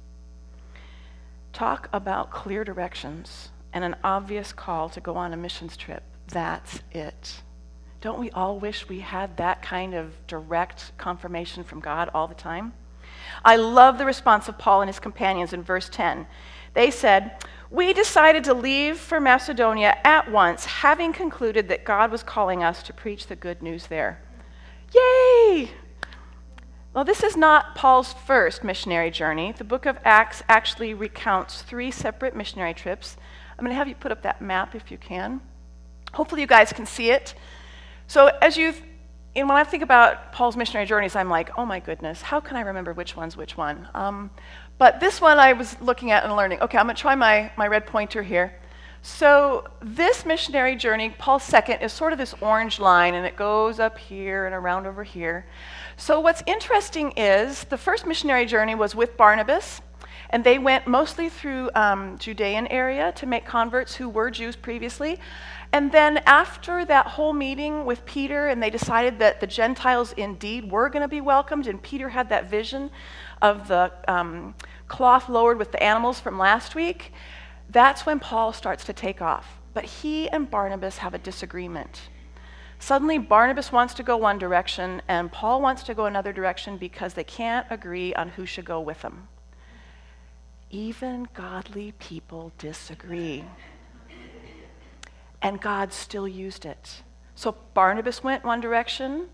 Talk 1.53 1.89
about 1.93 2.29
clear 2.29 2.63
directions 2.63 3.49
and 3.73 3.83
an 3.83 3.95
obvious 4.03 4.51
call 4.51 4.89
to 4.89 4.99
go 4.99 5.15
on 5.15 5.33
a 5.33 5.37
missions 5.37 5.77
trip. 5.77 6.03
That's 6.27 6.81
it. 6.91 7.41
Don't 8.01 8.19
we 8.19 8.31
all 8.31 8.59
wish 8.59 8.87
we 8.87 8.99
had 8.99 9.37
that 9.37 9.61
kind 9.61 9.93
of 9.93 10.27
direct 10.27 10.91
confirmation 10.97 11.63
from 11.63 11.79
God 11.79 12.09
all 12.13 12.27
the 12.27 12.35
time? 12.35 12.73
I 13.43 13.55
love 13.55 13.97
the 13.97 14.05
response 14.05 14.47
of 14.47 14.57
Paul 14.57 14.81
and 14.81 14.89
his 14.89 14.99
companions 14.99 15.53
in 15.53 15.63
verse 15.63 15.89
10. 15.89 16.27
They 16.73 16.91
said, 16.91 17.43
We 17.71 17.93
decided 17.93 18.43
to 18.45 18.53
leave 18.55 18.97
for 18.97 19.19
Macedonia 19.19 19.97
at 20.03 20.31
once, 20.31 20.65
having 20.65 21.13
concluded 21.13 21.67
that 21.67 21.85
God 21.85 22.11
was 22.11 22.23
calling 22.23 22.63
us 22.63 22.81
to 22.83 22.93
preach 22.93 23.27
the 23.27 23.35
good 23.35 23.61
news 23.61 23.87
there. 23.87 24.21
Yay! 24.95 25.69
Well, 26.93 27.05
this 27.05 27.23
is 27.23 27.37
not 27.37 27.75
Paul's 27.75 28.13
first 28.13 28.63
missionary 28.63 29.11
journey. 29.11 29.51
The 29.51 29.63
book 29.63 29.85
of 29.85 29.99
Acts 30.03 30.41
actually 30.49 30.95
recounts 30.95 31.61
three 31.61 31.91
separate 31.91 32.35
missionary 32.35 32.73
trips. 32.73 33.17
I'm 33.51 33.63
going 33.63 33.71
to 33.71 33.75
have 33.75 33.87
you 33.87 33.93
put 33.93 34.11
up 34.11 34.23
that 34.23 34.41
map 34.41 34.73
if 34.73 34.89
you 34.89 34.97
can. 34.97 35.39
Hopefully, 36.13 36.41
you 36.41 36.47
guys 36.47 36.73
can 36.73 36.87
see 36.87 37.11
it. 37.11 37.35
So, 38.07 38.31
as 38.41 38.57
you 38.57 38.73
and 39.35 39.47
when 39.47 39.57
I 39.57 39.63
think 39.63 39.83
about 39.83 40.31
Paul's 40.31 40.57
missionary 40.57 40.85
journeys, 40.85 41.15
I'm 41.15 41.29
like, 41.29 41.51
oh 41.57 41.65
my 41.65 41.79
goodness, 41.79 42.21
how 42.21 42.39
can 42.39 42.57
I 42.57 42.61
remember 42.61 42.93
which 42.93 43.15
one's 43.15 43.37
which 43.37 43.55
one? 43.55 43.87
Um, 43.93 44.31
but 44.77 44.99
this 44.99 45.21
one 45.21 45.37
I 45.37 45.53
was 45.53 45.79
looking 45.81 46.11
at 46.11 46.23
and 46.23 46.35
learning. 46.35 46.61
Okay, 46.61 46.77
I'm 46.77 46.85
going 46.85 46.95
to 46.95 47.01
try 47.01 47.15
my, 47.15 47.51
my 47.57 47.67
red 47.67 47.85
pointer 47.85 48.23
here. 48.23 48.55
So, 49.01 49.65
this 49.81 50.25
missionary 50.25 50.75
journey, 50.75 51.09
Paul's 51.17 51.43
second, 51.43 51.79
is 51.79 51.93
sort 51.93 52.11
of 52.11 52.19
this 52.19 52.35
orange 52.41 52.79
line, 52.79 53.13
and 53.13 53.25
it 53.25 53.37
goes 53.37 53.79
up 53.79 53.97
here 53.97 54.45
and 54.45 54.53
around 54.53 54.87
over 54.87 55.05
here. 55.05 55.45
So, 55.95 56.19
what's 56.19 56.43
interesting 56.45 57.13
is 57.15 57.63
the 57.65 57.77
first 57.77 58.05
missionary 58.05 58.45
journey 58.45 58.75
was 58.75 58.95
with 58.95 59.15
Barnabas, 59.15 59.81
and 60.29 60.43
they 60.43 60.59
went 60.59 60.85
mostly 60.85 61.29
through 61.29 61.71
um, 61.73 62.17
Judean 62.17 62.67
area 62.67 63.11
to 63.13 63.25
make 63.25 63.45
converts 63.45 63.95
who 63.95 64.07
were 64.07 64.29
Jews 64.29 64.55
previously. 64.55 65.19
And 65.71 65.91
then 65.91 66.17
after 66.25 66.85
that 66.85 67.07
whole 67.07 67.33
meeting 67.33 67.85
with 67.85 68.05
Peter, 68.05 68.47
and 68.47 68.61
they 68.61 68.69
decided 68.69 69.19
that 69.19 69.39
the 69.39 69.47
Gentiles 69.47 70.13
indeed 70.13 70.71
were 70.71 70.89
going 70.89 71.01
to 71.01 71.07
be 71.07 71.21
welcomed, 71.21 71.67
and 71.67 71.81
Peter 71.81 72.09
had 72.09 72.29
that 72.29 72.49
vision 72.49 72.91
of 73.41 73.67
the 73.67 73.91
um, 74.07 74.55
cloth 74.87 75.29
lowered 75.29 75.57
with 75.57 75.71
the 75.71 75.81
animals 75.81 76.19
from 76.19 76.37
last 76.37 76.75
week, 76.75 77.13
that's 77.69 78.05
when 78.05 78.19
Paul 78.19 78.53
starts 78.53 78.83
to 78.85 78.93
take 78.93 79.21
off. 79.21 79.59
But 79.73 79.85
he 79.85 80.27
and 80.29 80.49
Barnabas 80.49 80.97
have 80.97 81.13
a 81.13 81.19
disagreement. 81.19 82.09
Suddenly, 82.79 83.17
Barnabas 83.19 83.71
wants 83.71 83.93
to 83.95 84.03
go 84.03 84.17
one 84.17 84.39
direction, 84.39 85.01
and 85.07 85.31
Paul 85.31 85.61
wants 85.61 85.83
to 85.83 85.93
go 85.93 86.05
another 86.05 86.33
direction 86.33 86.77
because 86.77 87.13
they 87.13 87.23
can't 87.23 87.67
agree 87.69 88.13
on 88.13 88.29
who 88.29 88.45
should 88.45 88.65
go 88.65 88.79
with 88.79 89.01
them. 89.01 89.27
Even 90.69 91.27
godly 91.33 91.93
people 91.99 92.51
disagree 92.57 93.43
and 95.41 95.61
God 95.61 95.93
still 95.93 96.27
used 96.27 96.65
it. 96.65 97.03
So 97.35 97.55
Barnabas 97.73 98.23
went 98.23 98.43
one 98.43 98.59
direction, 98.59 99.29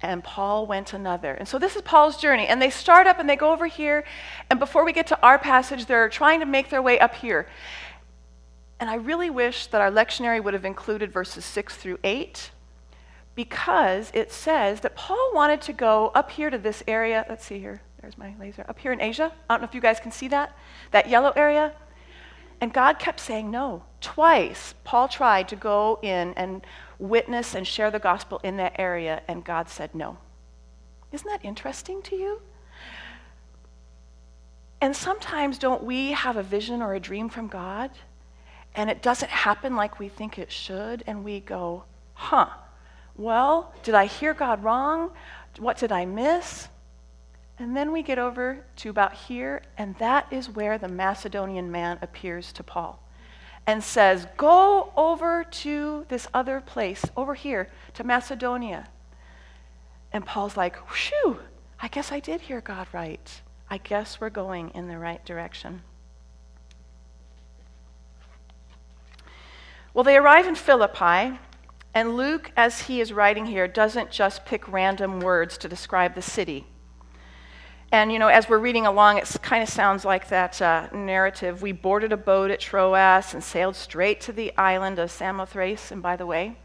and 0.00 0.22
Paul 0.22 0.66
went 0.66 0.92
another. 0.92 1.34
And 1.34 1.46
so 1.46 1.58
this 1.58 1.76
is 1.76 1.82
Paul's 1.82 2.16
journey. 2.16 2.46
And 2.46 2.60
they 2.60 2.70
start 2.70 3.06
up 3.06 3.18
and 3.18 3.28
they 3.28 3.36
go 3.36 3.52
over 3.52 3.66
here, 3.66 4.04
and 4.50 4.58
before 4.58 4.84
we 4.84 4.92
get 4.92 5.06
to 5.08 5.20
our 5.22 5.38
passage, 5.38 5.86
they're 5.86 6.08
trying 6.08 6.40
to 6.40 6.46
make 6.46 6.70
their 6.70 6.82
way 6.82 6.98
up 6.98 7.14
here. 7.14 7.48
And 8.80 8.88
I 8.88 8.94
really 8.94 9.30
wish 9.30 9.66
that 9.68 9.80
our 9.80 9.90
lectionary 9.90 10.42
would 10.42 10.54
have 10.54 10.64
included 10.64 11.12
verses 11.12 11.44
6 11.44 11.76
through 11.76 11.98
8 12.04 12.50
because 13.34 14.10
it 14.14 14.32
says 14.32 14.80
that 14.80 14.96
Paul 14.96 15.30
wanted 15.32 15.60
to 15.62 15.72
go 15.72 16.08
up 16.14 16.30
here 16.32 16.50
to 16.50 16.58
this 16.58 16.82
area. 16.86 17.24
Let's 17.28 17.44
see 17.44 17.58
here. 17.58 17.82
There's 18.00 18.16
my 18.16 18.34
laser. 18.38 18.64
Up 18.68 18.78
here 18.78 18.92
in 18.92 19.00
Asia. 19.00 19.32
I 19.48 19.54
don't 19.54 19.60
know 19.60 19.68
if 19.68 19.74
you 19.74 19.80
guys 19.80 20.00
can 20.00 20.12
see 20.12 20.28
that. 20.28 20.56
That 20.92 21.08
yellow 21.08 21.32
area. 21.34 21.72
And 22.60 22.72
God 22.72 22.98
kept 22.98 23.20
saying 23.20 23.50
no. 23.50 23.84
Twice, 24.00 24.74
Paul 24.84 25.08
tried 25.08 25.48
to 25.48 25.56
go 25.56 25.98
in 26.02 26.34
and 26.34 26.64
witness 26.98 27.54
and 27.54 27.66
share 27.66 27.90
the 27.90 27.98
gospel 27.98 28.40
in 28.42 28.56
that 28.56 28.74
area, 28.78 29.22
and 29.28 29.44
God 29.44 29.68
said 29.68 29.94
no. 29.94 30.18
Isn't 31.12 31.28
that 31.28 31.44
interesting 31.44 32.02
to 32.02 32.16
you? 32.16 32.40
And 34.80 34.94
sometimes, 34.94 35.58
don't 35.58 35.82
we 35.82 36.12
have 36.12 36.36
a 36.36 36.42
vision 36.42 36.82
or 36.82 36.94
a 36.94 37.00
dream 37.00 37.28
from 37.28 37.48
God, 37.48 37.90
and 38.74 38.90
it 38.90 39.02
doesn't 39.02 39.30
happen 39.30 39.74
like 39.76 39.98
we 39.98 40.08
think 40.08 40.38
it 40.38 40.52
should, 40.52 41.02
and 41.06 41.24
we 41.24 41.40
go, 41.40 41.84
huh, 42.14 42.48
well, 43.16 43.72
did 43.82 43.94
I 43.94 44.06
hear 44.06 44.34
God 44.34 44.62
wrong? 44.62 45.10
What 45.58 45.78
did 45.78 45.90
I 45.90 46.04
miss? 46.04 46.68
And 47.58 47.76
then 47.76 47.90
we 47.90 48.02
get 48.02 48.18
over 48.18 48.64
to 48.76 48.90
about 48.90 49.14
here, 49.14 49.62
and 49.76 49.96
that 49.96 50.32
is 50.32 50.48
where 50.48 50.78
the 50.78 50.88
Macedonian 50.88 51.70
man 51.70 51.98
appears 52.00 52.52
to 52.52 52.62
Paul 52.62 53.02
and 53.66 53.82
says, 53.82 54.26
Go 54.36 54.92
over 54.96 55.44
to 55.44 56.06
this 56.08 56.28
other 56.32 56.60
place, 56.60 57.04
over 57.16 57.34
here, 57.34 57.68
to 57.94 58.04
Macedonia. 58.04 58.88
And 60.12 60.24
Paul's 60.24 60.56
like, 60.56 60.76
Whew, 60.76 61.38
I 61.80 61.88
guess 61.88 62.12
I 62.12 62.20
did 62.20 62.42
hear 62.42 62.60
God 62.60 62.86
right. 62.92 63.42
I 63.68 63.78
guess 63.78 64.20
we're 64.20 64.30
going 64.30 64.70
in 64.70 64.88
the 64.88 64.98
right 64.98 65.24
direction. 65.24 65.82
Well, 69.92 70.04
they 70.04 70.16
arrive 70.16 70.46
in 70.46 70.54
Philippi, 70.54 71.38
and 71.92 72.16
Luke, 72.16 72.52
as 72.56 72.82
he 72.82 73.00
is 73.00 73.12
writing 73.12 73.46
here, 73.46 73.66
doesn't 73.66 74.12
just 74.12 74.46
pick 74.46 74.70
random 74.70 75.18
words 75.18 75.58
to 75.58 75.68
describe 75.68 76.14
the 76.14 76.22
city. 76.22 76.66
And, 77.90 78.12
you 78.12 78.18
know, 78.18 78.28
as 78.28 78.50
we're 78.50 78.58
reading 78.58 78.84
along, 78.84 79.16
it 79.16 79.34
kind 79.40 79.62
of 79.62 79.68
sounds 79.70 80.04
like 80.04 80.28
that 80.28 80.60
uh, 80.60 80.88
narrative. 80.92 81.62
We 81.62 81.72
boarded 81.72 82.12
a 82.12 82.18
boat 82.18 82.50
at 82.50 82.60
Troas 82.60 83.32
and 83.32 83.42
sailed 83.42 83.76
straight 83.76 84.20
to 84.22 84.32
the 84.32 84.54
island 84.58 84.98
of 84.98 85.10
Samothrace. 85.10 85.90
And 85.90 86.02
by 86.02 86.14
the 86.14 86.26
way, 86.26 86.58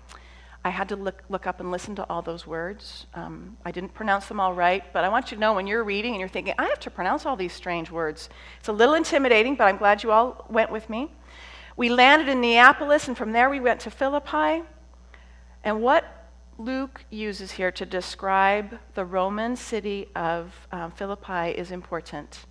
I 0.66 0.70
had 0.70 0.90
to 0.90 0.98
look, 0.98 1.24
look 1.30 1.48
up 1.48 1.62
and 1.62 1.72
listen 1.72 1.96
to 1.96 2.10
all 2.10 2.22
those 2.22 2.46
words. 2.46 3.06
Um, 3.14 3.56
I 3.64 3.72
didn't 3.72 3.94
pronounce 3.94 4.28
them 4.28 4.42
all 4.42 4.54
right, 4.54 4.84
but 4.92 5.06
I 5.06 5.10
want 5.10 5.32
you 5.32 5.38
to 5.38 5.40
know 5.42 5.54
when 5.54 5.66
you're 5.66 5.86
reading 5.86 6.12
and 6.12 6.20
you're 6.20 6.28
thinking, 6.28 6.56
I 6.58 6.66
have 6.66 6.80
to 6.82 6.90
pronounce 6.90 7.26
all 7.26 7.38
these 7.38 7.54
strange 7.54 7.90
words. 7.90 8.28
It's 8.60 8.68
a 8.68 8.74
little 8.74 8.96
intimidating, 8.96 9.56
but 9.56 9.66
I'm 9.66 9.78
glad 9.78 10.04
you 10.04 10.12
all 10.12 10.46
went 10.50 10.72
with 10.72 10.90
me. 10.90 11.10
We 11.78 11.88
landed 11.88 12.28
in 12.28 12.42
Neapolis, 12.42 13.08
and 13.08 13.18
from 13.18 13.32
there 13.32 13.50
we 13.50 13.62
went 13.62 13.80
to 13.82 13.90
Philippi. 13.90 14.64
And 15.64 15.82
what 15.82 16.06
Luke 16.60 17.04
uses 17.10 17.54
here 17.54 17.72
to 17.72 17.86
describe 17.86 18.78
the 18.94 19.04
Roman 19.04 19.56
city 19.56 20.08
of 20.16 20.68
um, 20.72 20.92
Philippi 20.92 21.50
is 21.50 21.72
important. 21.72 22.46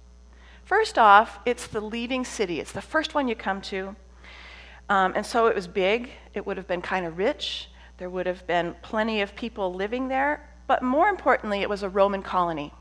First 0.64 0.98
off, 0.98 1.38
it's 1.46 1.68
the 1.68 1.80
leading 1.80 2.24
city, 2.24 2.58
it's 2.58 2.72
the 2.72 2.82
first 2.82 3.14
one 3.14 3.28
you 3.28 3.36
come 3.36 3.60
to. 3.62 3.94
Um, 4.88 5.12
and 5.14 5.24
so 5.24 5.46
it 5.46 5.54
was 5.54 5.68
big, 5.68 6.10
it 6.34 6.44
would 6.44 6.56
have 6.56 6.66
been 6.66 6.82
kind 6.82 7.06
of 7.06 7.16
rich, 7.16 7.68
there 7.98 8.10
would 8.10 8.26
have 8.26 8.44
been 8.48 8.74
plenty 8.82 9.20
of 9.20 9.36
people 9.36 9.72
living 9.72 10.08
there, 10.08 10.50
but 10.66 10.82
more 10.82 11.08
importantly, 11.08 11.60
it 11.60 11.68
was 11.68 11.84
a 11.84 11.88
Roman 11.88 12.22
colony. 12.22 12.72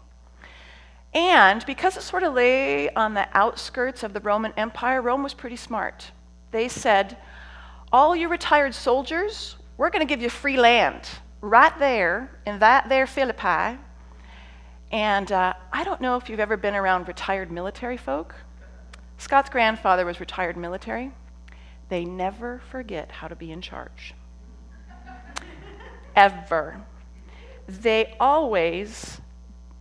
And 1.13 1.63
because 1.67 1.97
it 1.97 2.01
sort 2.01 2.23
of 2.23 2.33
lay 2.33 2.89
on 2.93 3.13
the 3.13 3.27
outskirts 3.33 4.01
of 4.01 4.13
the 4.13 4.21
Roman 4.21 4.53
Empire, 4.57 5.01
Rome 5.01 5.21
was 5.21 5.35
pretty 5.35 5.57
smart. 5.57 6.11
They 6.49 6.67
said, 6.67 7.17
All 7.91 8.15
you 8.15 8.27
retired 8.27 8.73
soldiers 8.73 9.57
we're 9.77 9.89
going 9.89 10.05
to 10.05 10.11
give 10.11 10.21
you 10.21 10.29
free 10.29 10.57
land 10.57 11.07
right 11.41 11.77
there 11.79 12.29
in 12.45 12.59
that 12.59 12.89
there 12.89 13.07
Philippi. 13.07 13.79
And 14.91 15.31
uh, 15.31 15.53
I 15.71 15.83
don't 15.83 16.01
know 16.01 16.17
if 16.17 16.29
you've 16.29 16.39
ever 16.39 16.57
been 16.57 16.75
around 16.75 17.07
retired 17.07 17.51
military 17.51 17.97
folk. 17.97 18.35
Scott's 19.17 19.49
grandfather 19.49 20.05
was 20.05 20.19
retired 20.19 20.57
military. 20.57 21.11
They 21.89 22.05
never 22.05 22.61
forget 22.69 23.11
how 23.11 23.27
to 23.27 23.35
be 23.35 23.51
in 23.51 23.61
charge. 23.61 24.13
Ever. 26.15 26.81
They 27.67 28.15
always 28.19 29.21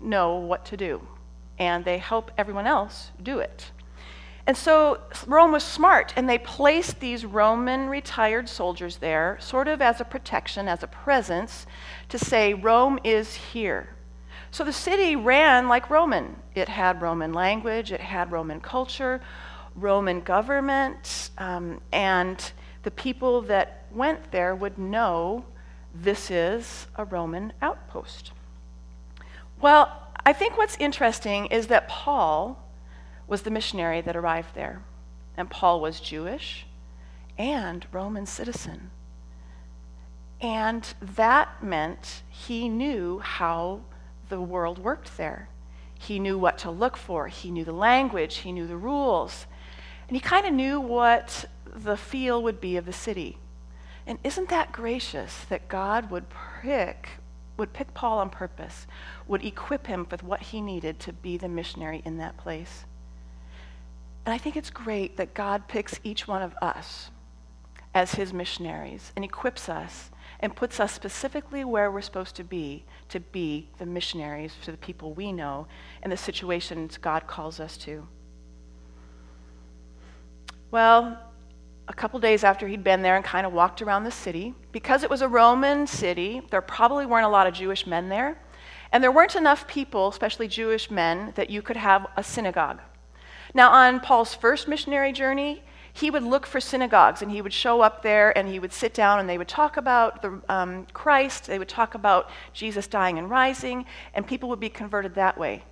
know 0.01 0.37
what 0.37 0.65
to 0.67 0.77
do, 0.77 1.07
and 1.59 1.85
they 1.85 1.99
help 1.99 2.31
everyone 2.39 2.67
else 2.67 3.11
do 3.23 3.39
it. 3.39 3.71
And 4.51 4.57
so 4.57 4.99
Rome 5.29 5.53
was 5.53 5.63
smart, 5.63 6.13
and 6.17 6.29
they 6.29 6.39
placed 6.39 6.99
these 6.99 7.25
Roman 7.25 7.89
retired 7.89 8.49
soldiers 8.49 8.97
there, 8.97 9.39
sort 9.39 9.69
of 9.69 9.81
as 9.81 10.01
a 10.01 10.05
protection, 10.05 10.67
as 10.67 10.83
a 10.83 10.89
presence, 10.89 11.67
to 12.09 12.19
say, 12.19 12.53
Rome 12.53 12.99
is 13.05 13.33
here. 13.33 13.91
So 14.51 14.65
the 14.65 14.73
city 14.73 15.15
ran 15.15 15.69
like 15.69 15.89
Roman. 15.89 16.35
It 16.57 16.69
had 16.69 17.01
Roman 17.01 17.33
language, 17.33 17.93
it 17.93 18.01
had 18.01 18.33
Roman 18.33 18.61
culture, 18.61 19.21
Roman 19.77 20.21
government, 20.21 21.31
um, 21.39 21.81
and 21.93 22.51
the 22.83 22.91
people 22.91 23.43
that 23.43 23.85
went 23.93 24.33
there 24.33 24.57
would 24.57 24.79
know 24.79 25.45
this 25.95 26.29
is 26.29 26.89
a 26.97 27.05
Roman 27.05 27.53
outpost. 27.63 28.33
Well, 29.61 30.11
I 30.27 30.33
think 30.33 30.59
what's 30.59 30.77
interesting 30.79 31.47
is 31.47 31.69
that 31.69 31.87
Paul 31.87 32.67
was 33.31 33.43
the 33.43 33.51
missionary 33.51 34.01
that 34.03 34.17
arrived 34.17 34.55
there. 34.55 34.83
And 35.37 35.49
Paul 35.49 35.81
was 35.81 36.01
Jewish 36.01 36.67
and 37.39 37.87
Roman 37.93 38.27
citizen. 38.27 38.91
And 40.41 40.93
that 41.01 41.63
meant 41.63 42.23
he 42.29 42.69
knew 42.69 43.21
how 43.21 43.81
the 44.29 44.41
world 44.41 44.79
worked 44.79 45.17
there. 45.17 45.49
He 45.99 46.19
knew 46.19 46.39
what 46.39 46.59
to 46.59 46.71
look 46.71 46.97
for, 46.97 47.29
he 47.29 47.51
knew 47.51 47.65
the 47.65 47.73
language, 47.73 48.39
he 48.39 48.53
knew 48.53 48.67
the 48.67 48.77
rules, 48.77 49.47
and 50.09 50.17
he 50.17 50.21
kind 50.21 50.47
of 50.47 50.53
knew 50.53 50.81
what 50.81 51.45
the 51.65 51.97
feel 51.97 52.43
would 52.43 52.61
be 52.61 52.77
of 52.77 52.87
the 52.87 52.93
city. 52.93 53.39
And 54.07 54.19
isn't 54.25 54.49
that 54.49 54.73
gracious 54.73 55.45
that 55.51 55.69
God 55.69 56.11
would 56.11 56.25
pick 56.63 57.09
would 57.57 57.73
pick 57.75 57.93
Paul 57.93 58.21
on 58.21 58.31
purpose, 58.31 58.87
would 59.29 59.45
equip 59.45 59.87
him 59.87 60.07
with 60.11 60.23
what 60.23 60.41
he 60.41 60.63
needed 60.63 60.99
to 61.01 61.13
be 61.13 61.37
the 61.37 61.49
missionary 61.49 62.01
in 62.07 62.17
that 62.17 62.39
place? 62.39 62.87
And 64.27 64.35
I 64.35 64.39
think 64.39 64.57
it's 64.57 64.71
great 64.71 65.17
that 65.17 65.35
God 65.35 65.67
picks 65.69 65.99
each 66.05 66.29
one 66.29 66.43
of 66.43 66.55
us 66.63 67.11
as 67.95 68.15
his 68.15 68.33
missionaries 68.33 69.13
and 69.17 69.25
equips 69.25 69.69
us 69.69 70.11
and 70.41 70.55
puts 70.55 70.79
us 70.79 70.93
specifically 70.93 71.65
where 71.65 71.91
we're 71.91 72.01
supposed 72.01 72.37
to 72.37 72.45
be 72.45 72.85
to 73.09 73.21
be 73.21 73.69
the 73.79 73.87
missionaries 73.87 74.55
to 74.63 74.71
the 74.71 74.77
people 74.77 75.13
we 75.13 75.33
know 75.33 75.67
and 76.03 76.13
the 76.13 76.17
situations 76.17 76.99
God 76.99 77.27
calls 77.27 77.61
us 77.61 77.77
to. 77.79 78.07
Well, 80.71 81.19
a 81.89 81.93
couple 81.93 82.21
days 82.21 82.45
after 82.45 82.69
he'd 82.69 82.85
been 82.85 83.03
there 83.03 83.17
and 83.17 83.25
kind 83.25 83.45
of 83.45 83.53
walked 83.53 83.83
around 83.83 84.05
the 84.05 84.13
city, 84.13 84.55
because 84.71 85.03
it 85.03 85.11
was 85.11 85.23
a 85.23 85.29
Roman 85.29 85.89
city, 85.89 86.41
there 86.51 86.63
probably 86.63 87.05
weren't 87.05 87.27
a 87.27 87.29
lot 87.29 87.49
of 87.49 87.55
Jewish 87.55 87.85
men 87.87 88.09
there. 88.09 88.41
And 88.93 89.03
there 89.03 89.11
weren't 89.11 89.35
enough 89.35 89.67
people, 89.67 90.09
especially 90.09 90.47
Jewish 90.47 90.91
men, 90.91 91.33
that 91.35 91.51
you 91.51 91.63
could 91.63 91.77
have 91.77 92.07
a 92.17 92.23
synagogue. 92.23 92.81
Now, 93.55 93.71
on 93.71 94.01
Paul's 94.01 94.35
first 94.35 94.69
missionary 94.69 95.13
journey, 95.13 95.63
he 95.93 96.11
would 96.11 96.23
look 96.23 96.47
for 96.47 96.61
synagogues 96.61 97.21
and 97.21 97.31
he 97.31 97.43
would 97.43 97.53
show 97.53 97.81
up 97.81 98.03
there 98.03 98.37
and 98.37 98.49
he 98.49 98.59
would 98.59 98.73
sit 98.73 98.95
down 98.95 99.19
and 99.19 99.29
they 99.29 99.39
would 99.39 99.49
talk 99.49 99.77
about 99.77 100.23
the, 100.23 100.41
um, 100.49 100.87
Christ, 100.93 101.47
they 101.47 101.59
would 101.59 101.69
talk 101.69 101.95
about 101.95 102.31
Jesus 102.53 102.87
dying 102.87 103.19
and 103.19 103.29
rising, 103.29 103.85
and 104.15 104.27
people 104.27 104.49
would 104.49 104.61
be 104.61 104.69
converted 104.69 105.15
that 105.15 105.37
way. 105.37 105.65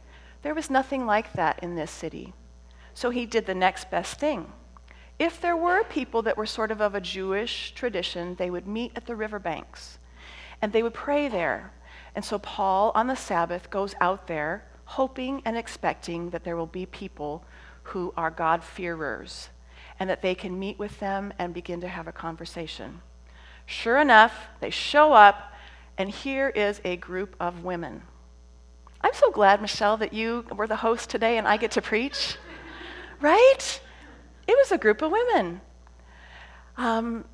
There 0.42 0.54
was 0.54 0.70
nothing 0.70 1.06
like 1.06 1.32
that 1.34 1.60
in 1.62 1.76
this 1.76 1.90
city. 1.90 2.34
So 2.94 3.10
he 3.10 3.26
did 3.26 3.46
the 3.46 3.54
next 3.54 3.90
best 3.90 4.18
thing. 4.18 4.52
If 5.18 5.40
there 5.40 5.56
were 5.56 5.84
people 5.84 6.22
that 6.22 6.36
were 6.36 6.46
sort 6.46 6.70
of 6.70 6.80
of 6.80 6.94
a 6.94 7.00
Jewish 7.00 7.72
tradition, 7.74 8.34
they 8.36 8.50
would 8.50 8.66
meet 8.66 8.92
at 8.96 9.06
the 9.06 9.16
riverbanks 9.16 9.98
and 10.60 10.72
they 10.72 10.82
would 10.82 10.94
pray 10.94 11.28
there. 11.28 11.72
And 12.14 12.24
so 12.24 12.38
Paul 12.38 12.92
on 12.94 13.06
the 13.06 13.14
Sabbath 13.14 13.70
goes 13.70 13.94
out 14.00 14.26
there 14.26 14.64
hoping 14.84 15.42
and 15.44 15.56
expecting 15.56 16.30
that 16.30 16.44
there 16.44 16.56
will 16.56 16.66
be 16.66 16.86
people 16.86 17.44
who 17.88 18.12
are 18.16 18.30
God-fearers 18.30 19.50
and 20.00 20.08
that 20.08 20.22
they 20.22 20.34
can 20.34 20.58
meet 20.58 20.78
with 20.78 20.98
them 21.00 21.32
and 21.38 21.52
begin 21.52 21.80
to 21.80 21.88
have 21.88 22.06
a 22.06 22.12
conversation. 22.12 23.00
Sure 23.66 23.98
enough, 23.98 24.34
they 24.60 24.70
show 24.70 25.12
up, 25.12 25.52
and 25.96 26.08
here 26.10 26.48
is 26.48 26.80
a 26.84 26.96
group 26.96 27.34
of 27.40 27.64
women. 27.64 28.02
I'm 29.00 29.14
so 29.14 29.30
glad, 29.30 29.60
Michelle, 29.60 29.96
that 29.98 30.12
you 30.12 30.44
were 30.54 30.66
the 30.66 30.76
host 30.76 31.10
today 31.10 31.38
and 31.38 31.46
I 31.46 31.56
get 31.56 31.72
to 31.72 31.82
preach. 31.82 32.36
right? 33.20 33.80
It 34.46 34.56
was 34.56 34.72
a 34.72 34.78
group 34.78 35.02
of 35.02 35.12
women. 35.12 35.60
Um, 36.76 37.24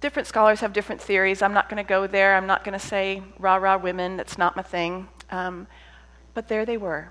different 0.00 0.28
scholars 0.28 0.60
have 0.60 0.72
different 0.72 1.00
theories. 1.00 1.42
I'm 1.42 1.52
not 1.52 1.68
going 1.68 1.82
to 1.84 1.88
go 1.88 2.06
there. 2.06 2.36
I'm 2.36 2.46
not 2.46 2.64
going 2.64 2.78
to 2.78 2.84
say 2.84 3.22
rah 3.38 3.56
rah 3.56 3.76
women. 3.76 4.16
That's 4.16 4.38
not 4.38 4.56
my 4.56 4.62
thing. 4.62 5.08
Um, 5.30 5.66
but 6.34 6.48
there 6.48 6.64
they 6.64 6.76
were. 6.76 7.10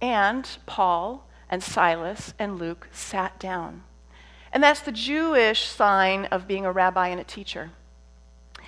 And 0.00 0.48
Paul 0.66 1.28
and 1.54 1.62
Silas 1.62 2.34
and 2.36 2.58
Luke 2.58 2.88
sat 2.90 3.38
down. 3.38 3.84
And 4.52 4.60
that's 4.60 4.80
the 4.80 4.90
Jewish 4.90 5.66
sign 5.66 6.24
of 6.26 6.48
being 6.48 6.66
a 6.66 6.72
rabbi 6.72 7.06
and 7.08 7.20
a 7.20 7.24
teacher. 7.24 7.70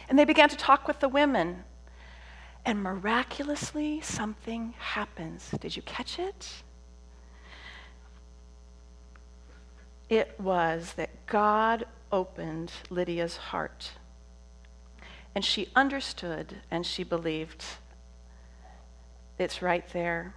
And 0.09 0.17
they 0.17 0.25
began 0.25 0.49
to 0.51 0.57
talk 0.57 0.87
with 0.87 1.01
the 1.01 1.09
women. 1.09 1.65
And 2.65 2.81
miraculously, 2.81 4.01
something 4.03 4.75
happens. 4.79 5.51
Did 5.59 5.75
you 5.75 5.83
catch 5.83 6.21
it? 6.21 6.63
It 10.09 10.37
was 10.39 10.93
that 10.93 11.27
God 11.27 11.87
opened 12.13 12.71
Lydia's 12.89 13.37
heart. 13.37 13.91
And 15.35 15.45
she 15.45 15.71
understood 15.75 16.59
and 16.71 16.87
she 16.87 17.03
believed. 17.03 17.65
It's 19.41 19.61
right 19.61 19.89
there. 19.93 20.37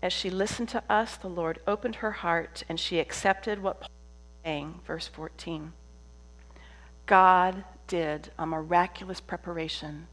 As 0.00 0.12
she 0.12 0.30
listened 0.30 0.68
to 0.70 0.82
us, 0.88 1.16
the 1.16 1.28
Lord 1.28 1.58
opened 1.66 1.96
her 1.96 2.12
heart 2.12 2.62
and 2.68 2.78
she 2.78 3.00
accepted 3.00 3.60
what 3.60 3.80
Paul 3.80 3.90
was 3.90 4.44
saying, 4.44 4.80
verse 4.86 5.08
14. 5.08 5.72
God 7.06 7.64
did 7.88 8.30
a 8.38 8.46
miraculous 8.46 9.20
preparation. 9.20 10.06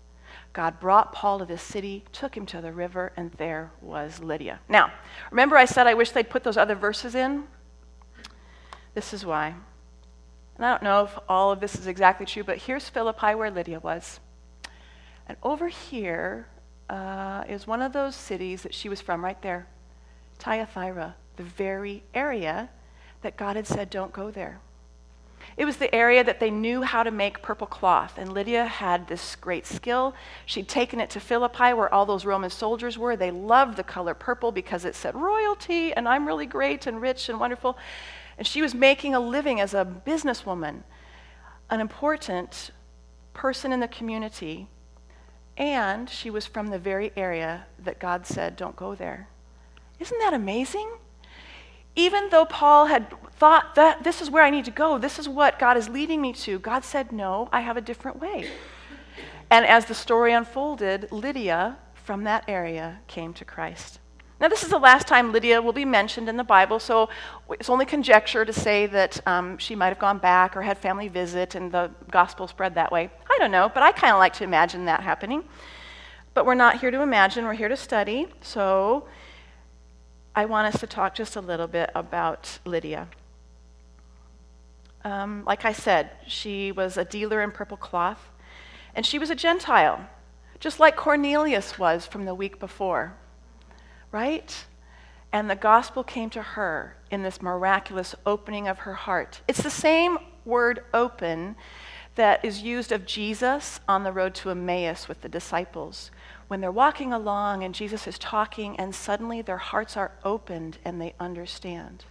God 0.54 0.80
brought 0.80 1.14
Paul 1.14 1.40
to 1.40 1.46
this 1.46 1.62
city, 1.62 2.04
took 2.12 2.36
him 2.36 2.46
to 2.48 2.62
the 2.62 2.72
river, 2.72 3.12
and 3.16 3.32
there 3.34 3.72
was 3.82 4.20
Lydia. 4.22 4.60
Now, 4.68 4.92
remember 5.30 5.56
I 5.56 5.66
said 5.66 5.86
I 5.86 5.94
wish 5.94 6.12
they'd 6.12 6.30
put 6.30 6.44
those 6.44 6.58
other 6.58 6.76
verses 6.76 7.14
in? 7.14 7.44
This 8.96 9.14
is 9.14 9.26
why. 9.26 9.54
And 10.56 10.66
I 10.66 10.72
don't 10.72 10.84
know 10.84 11.04
if 11.04 11.20
all 11.30 11.52
of 11.52 11.60
this 11.60 11.76
is 11.76 11.86
exactly 11.86 12.26
true, 12.26 12.44
but 12.44 12.58
here's 12.58 12.90
Philippi 12.90 13.36
where 13.36 13.52
Lydia 13.52 13.82
was. 13.82 14.20
And 15.28 15.38
over 15.44 15.68
here 15.68 16.48
uh, 16.90 17.44
is 17.48 17.68
one 17.68 17.82
of 17.82 17.94
those 17.94 18.16
cities 18.16 18.64
that 18.64 18.74
she 18.74 18.90
was 18.90 19.02
from 19.02 19.24
right 19.24 19.42
there 19.42 19.68
Thyatira, 20.40 21.16
the 21.38 21.44
very 21.44 22.04
area 22.14 22.70
that 23.22 23.38
God 23.38 23.56
had 23.56 23.68
said, 23.68 23.90
don't 23.90 24.14
go 24.14 24.32
there. 24.32 24.60
It 25.58 25.66
was 25.66 25.78
the 25.78 25.94
area 25.94 26.24
that 26.24 26.40
they 26.40 26.50
knew 26.52 26.82
how 26.82 27.04
to 27.04 27.12
make 27.12 27.42
purple 27.42 27.68
cloth, 27.68 28.18
and 28.18 28.34
Lydia 28.34 28.66
had 28.66 29.08
this 29.08 29.36
great 29.36 29.66
skill. 29.66 30.14
She'd 30.46 30.68
taken 30.68 31.00
it 31.00 31.10
to 31.12 31.20
Philippi, 31.20 31.74
where 31.74 31.94
all 31.94 32.06
those 32.06 32.26
Roman 32.26 32.50
soldiers 32.50 32.98
were. 32.98 33.16
They 33.16 33.32
loved 33.32 33.78
the 33.78 33.84
color 33.84 34.14
purple 34.14 34.52
because 34.52 34.86
it 34.86 34.96
said 34.96 35.16
royalty, 35.16 35.94
and 35.94 36.08
I'm 36.08 36.28
really 36.28 36.46
great 36.46 36.88
and 36.88 37.02
rich 37.02 37.30
and 37.30 37.40
wonderful. 37.40 37.78
And 38.38 38.46
she 38.46 38.62
was 38.62 38.74
making 38.74 39.16
a 39.16 39.20
living 39.20 39.62
as 39.62 39.74
a 39.74 39.86
businesswoman, 39.86 40.84
an 41.70 41.80
important 41.80 42.72
person 43.34 43.72
in 43.72 43.80
the 43.80 43.88
community, 43.88 44.68
and 45.58 46.10
she 46.10 46.30
was 46.30 46.46
from 46.46 46.68
the 46.68 46.80
very 46.80 47.14
area 47.16 47.66
that 47.80 48.00
God 48.00 48.26
said, 48.26 48.58
don't 48.58 48.76
go 48.76 48.94
there. 48.94 49.30
Isn't 50.00 50.20
that 50.20 50.34
amazing? 50.34 50.90
even 51.96 52.30
though 52.30 52.46
Paul 52.46 52.88
had 52.88 53.14
thought 53.34 53.76
that 53.76 54.04
this 54.04 54.22
is 54.22 54.30
where 54.30 54.44
I 54.44 54.50
need 54.50 54.66
to 54.66 54.72
go, 54.72 54.98
this 54.98 55.20
is 55.20 55.28
what 55.28 55.60
God 55.60 55.78
is 55.78 55.90
leading 55.90 56.22
me 56.22 56.34
to, 56.34 56.60
God 56.60 56.84
said, 56.84 57.12
No, 57.12 57.50
I 57.52 57.62
have 57.62 57.78
a 57.78 57.82
different 57.82 58.20
way. 58.20 58.50
And 59.50 59.66
as 59.66 59.86
the 59.86 59.94
story 59.94 60.34
unfolded, 60.34 61.12
Lydia 61.12 61.78
from 61.94 62.24
that 62.24 62.44
area 62.48 63.00
came 63.08 63.34
to 63.34 63.46
Christ. 63.46 64.00
Now, 64.42 64.50
this 64.50 64.64
is 64.64 64.70
the 64.70 64.78
last 64.78 65.08
time 65.08 65.32
Lydia 65.32 65.62
will 65.62 65.72
be 65.72 65.86
mentioned 65.86 66.28
in 66.28 66.36
the 66.36 66.44
Bible, 66.44 66.78
so 66.78 67.10
it's 67.50 67.70
only 67.70 67.86
conjecture 67.86 68.44
to 68.44 68.52
say 68.52 68.86
that 68.88 69.26
um, 69.26 69.58
she 69.58 69.76
might 69.76 69.88
have 69.88 70.00
gone 70.00 70.18
back 70.18 70.58
or 70.58 70.62
had 70.62 70.78
family 70.78 71.08
visit 71.08 71.56
and 71.56 71.72
the 71.72 71.90
gospel 72.12 72.46
spread 72.48 72.76
that 72.76 72.92
way. 72.92 73.10
I 73.30 73.38
don't 73.40 73.52
know, 73.52 73.72
but 73.74 73.82
I 73.82 73.94
kind 73.94 74.12
of 74.12 74.20
like 74.20 74.34
to 74.34 74.44
imagine 74.44 74.86
that 74.86 75.02
happening. 75.02 75.46
But 76.34 76.46
we're 76.46 76.54
not 76.54 76.82
here 76.82 76.92
to 76.92 77.02
imagine, 77.02 77.46
we're 77.46 77.54
here 77.54 77.70
to 77.70 77.78
study. 77.78 78.28
So 78.42 79.08
I 80.38 80.44
want 80.44 80.74
us 80.74 80.82
to 80.82 80.88
talk 80.88 81.16
just 81.16 81.38
a 81.38 81.42
little 81.42 81.68
bit 81.68 81.90
about 81.96 82.60
Lydia. 82.66 83.08
Um, 85.06 85.46
like 85.46 85.64
I 85.64 85.72
said, 85.72 86.12
she 86.28 86.74
was 86.74 86.98
a 86.98 87.06
dealer 87.06 87.42
in 87.42 87.52
purple 87.52 87.78
cloth, 87.78 88.32
and 88.94 89.06
she 89.06 89.18
was 89.18 89.30
a 89.30 89.36
Gentile, 89.36 90.10
just 90.60 90.78
like 90.78 90.98
Cornelius 90.98 91.80
was 91.80 92.06
from 92.06 92.26
the 92.26 92.36
week 92.36 92.60
before, 92.60 93.16
right? 94.12 94.66
And 95.32 95.50
the 95.50 95.56
gospel 95.56 96.04
came 96.04 96.30
to 96.32 96.42
her 96.42 96.98
in 97.10 97.24
this 97.24 97.42
miraculous 97.42 98.14
opening 98.26 98.68
of 98.68 98.80
her 98.80 98.96
heart. 98.96 99.40
It's 99.48 99.64
the 99.64 99.70
same 99.70 100.18
word 100.44 100.84
open 100.94 101.56
that 102.16 102.44
is 102.44 102.62
used 102.62 102.92
of 102.92 103.06
Jesus 103.06 103.80
on 103.88 104.04
the 104.04 104.12
road 104.12 104.36
to 104.36 104.50
Emmaus 104.50 105.08
with 105.08 105.22
the 105.22 105.30
disciples 105.30 106.12
when 106.48 106.62
they're 106.62 106.72
walking 106.72 107.12
along 107.12 107.64
and 107.64 107.74
Jesus 107.74 108.08
is 108.08 108.20
talking, 108.20 108.78
and 108.78 108.94
suddenly 108.94 109.42
their 109.42 109.58
hearts 109.58 109.98
are 109.98 110.12
opened 110.24 110.78
and 110.86 111.02
they 111.02 111.14
understand. 111.20 112.06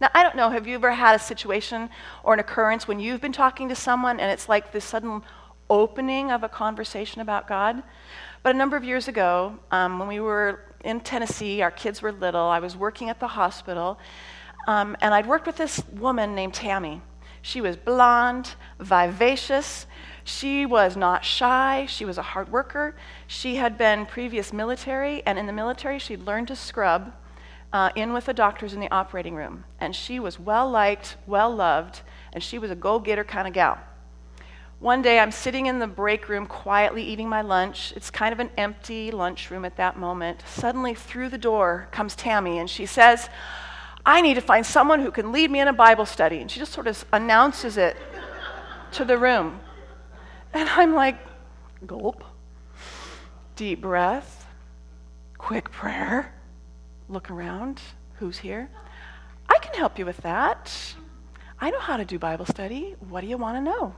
Now, 0.00 0.08
I 0.14 0.22
don't 0.22 0.36
know, 0.36 0.50
have 0.50 0.66
you 0.66 0.76
ever 0.76 0.92
had 0.92 1.14
a 1.14 1.18
situation 1.18 1.90
or 2.24 2.34
an 2.34 2.40
occurrence 2.40 2.88
when 2.88 3.00
you've 3.00 3.20
been 3.20 3.32
talking 3.32 3.68
to 3.68 3.74
someone 3.74 4.18
and 4.18 4.30
it's 4.30 4.48
like 4.48 4.72
this 4.72 4.84
sudden 4.84 5.22
opening 5.68 6.30
of 6.30 6.42
a 6.42 6.48
conversation 6.48 7.20
about 7.20 7.46
God? 7.46 7.82
But 8.42 8.54
a 8.54 8.58
number 8.58 8.76
of 8.76 8.84
years 8.84 9.08
ago, 9.08 9.58
um, 9.70 9.98
when 9.98 10.08
we 10.08 10.20
were 10.20 10.64
in 10.82 11.00
Tennessee, 11.00 11.60
our 11.60 11.70
kids 11.70 12.00
were 12.00 12.12
little, 12.12 12.40
I 12.40 12.60
was 12.60 12.76
working 12.76 13.10
at 13.10 13.20
the 13.20 13.28
hospital, 13.28 13.98
um, 14.66 14.96
and 15.02 15.12
I'd 15.12 15.26
worked 15.26 15.46
with 15.46 15.56
this 15.56 15.82
woman 15.92 16.34
named 16.34 16.54
Tammy. 16.54 17.02
She 17.42 17.60
was 17.60 17.76
blonde, 17.76 18.54
vivacious, 18.78 19.86
she 20.30 20.64
was 20.64 20.96
not 20.96 21.24
shy. 21.24 21.86
She 21.86 22.04
was 22.04 22.16
a 22.16 22.22
hard 22.22 22.50
worker. 22.52 22.94
She 23.26 23.56
had 23.56 23.76
been 23.76 24.06
previous 24.06 24.52
military, 24.52 25.22
and 25.26 25.38
in 25.38 25.46
the 25.46 25.52
military, 25.52 25.98
she'd 25.98 26.22
learned 26.22 26.48
to 26.48 26.56
scrub 26.56 27.12
uh, 27.72 27.90
in 27.96 28.12
with 28.12 28.26
the 28.26 28.34
doctors 28.34 28.72
in 28.72 28.80
the 28.80 28.90
operating 28.90 29.34
room. 29.34 29.64
And 29.80 29.94
she 29.94 30.20
was 30.20 30.38
well 30.38 30.70
liked, 30.70 31.16
well 31.26 31.54
loved, 31.54 32.02
and 32.32 32.42
she 32.42 32.58
was 32.58 32.70
a 32.70 32.76
go 32.76 32.98
getter 32.98 33.24
kind 33.24 33.48
of 33.48 33.54
gal. 33.54 33.78
One 34.78 35.02
day 35.02 35.18
I'm 35.18 35.32
sitting 35.32 35.66
in 35.66 35.78
the 35.78 35.86
break 35.86 36.28
room 36.28 36.46
quietly 36.46 37.02
eating 37.02 37.28
my 37.28 37.42
lunch. 37.42 37.92
It's 37.96 38.10
kind 38.10 38.32
of 38.32 38.40
an 38.40 38.50
empty 38.56 39.10
lunchroom 39.10 39.64
at 39.64 39.76
that 39.76 39.98
moment. 39.98 40.42
Suddenly, 40.46 40.94
through 40.94 41.28
the 41.28 41.38
door 41.38 41.88
comes 41.90 42.14
Tammy, 42.14 42.58
and 42.58 42.70
she 42.70 42.86
says, 42.86 43.28
I 44.06 44.22
need 44.22 44.34
to 44.34 44.40
find 44.40 44.64
someone 44.64 45.00
who 45.00 45.10
can 45.10 45.32
lead 45.32 45.50
me 45.50 45.60
in 45.60 45.68
a 45.68 45.72
Bible 45.72 46.06
study. 46.06 46.38
And 46.38 46.50
she 46.50 46.58
just 46.60 46.72
sort 46.72 46.86
of 46.86 47.04
announces 47.12 47.76
it 47.76 47.96
to 48.92 49.04
the 49.04 49.18
room. 49.18 49.60
And 50.52 50.68
I'm 50.68 50.94
like, 50.94 51.16
gulp, 51.86 52.24
deep 53.56 53.80
breath, 53.80 54.46
quick 55.38 55.70
prayer, 55.70 56.32
look 57.08 57.30
around. 57.30 57.80
Who's 58.18 58.38
here? 58.38 58.68
I 59.48 59.58
can 59.58 59.74
help 59.74 59.98
you 59.98 60.04
with 60.04 60.18
that. 60.18 60.72
I 61.60 61.70
know 61.70 61.80
how 61.80 61.96
to 61.96 62.04
do 62.04 62.18
Bible 62.18 62.46
study. 62.46 62.94
What 63.08 63.20
do 63.22 63.26
you 63.26 63.36
want 63.36 63.56
to 63.56 63.60
know? 63.60 63.94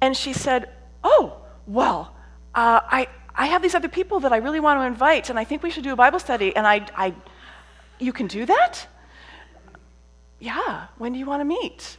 And 0.00 0.16
she 0.16 0.32
said, 0.32 0.68
Oh, 1.02 1.36
well, 1.66 2.14
uh, 2.54 2.80
I, 2.84 3.08
I 3.34 3.46
have 3.46 3.62
these 3.62 3.74
other 3.74 3.88
people 3.88 4.20
that 4.20 4.32
I 4.32 4.38
really 4.38 4.60
want 4.60 4.80
to 4.80 4.86
invite, 4.86 5.30
and 5.30 5.38
I 5.38 5.44
think 5.44 5.62
we 5.62 5.70
should 5.70 5.84
do 5.84 5.92
a 5.92 5.96
Bible 5.96 6.18
study. 6.18 6.54
And 6.54 6.66
I, 6.66 6.86
I 6.94 7.14
you 7.98 8.12
can 8.12 8.26
do 8.26 8.46
that? 8.46 8.86
Yeah, 10.38 10.86
when 10.98 11.12
do 11.12 11.18
you 11.18 11.26
want 11.26 11.40
to 11.40 11.44
meet? 11.44 11.98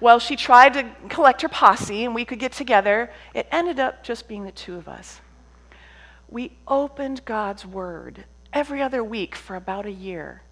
Well, 0.00 0.18
she 0.18 0.36
tried 0.36 0.74
to 0.74 0.90
collect 1.08 1.42
her 1.42 1.48
posse 1.48 2.04
and 2.04 2.14
we 2.14 2.24
could 2.24 2.38
get 2.38 2.52
together. 2.52 3.10
It 3.32 3.46
ended 3.50 3.78
up 3.78 4.02
just 4.02 4.28
being 4.28 4.44
the 4.44 4.52
two 4.52 4.76
of 4.76 4.88
us. 4.88 5.20
We 6.28 6.56
opened 6.66 7.24
God's 7.24 7.64
Word 7.64 8.24
every 8.52 8.82
other 8.82 9.04
week 9.04 9.34
for 9.34 9.56
about 9.56 9.86
a 9.86 9.92
year. 9.92 10.42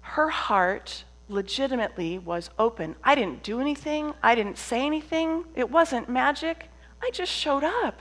Her 0.00 0.30
heart 0.30 1.04
legitimately 1.28 2.18
was 2.18 2.50
open. 2.58 2.96
I 3.04 3.14
didn't 3.14 3.42
do 3.42 3.60
anything, 3.60 4.14
I 4.22 4.34
didn't 4.34 4.58
say 4.58 4.84
anything, 4.86 5.44
it 5.54 5.70
wasn't 5.70 6.08
magic. 6.08 6.70
I 7.02 7.10
just 7.12 7.30
showed 7.30 7.64
up. 7.64 8.00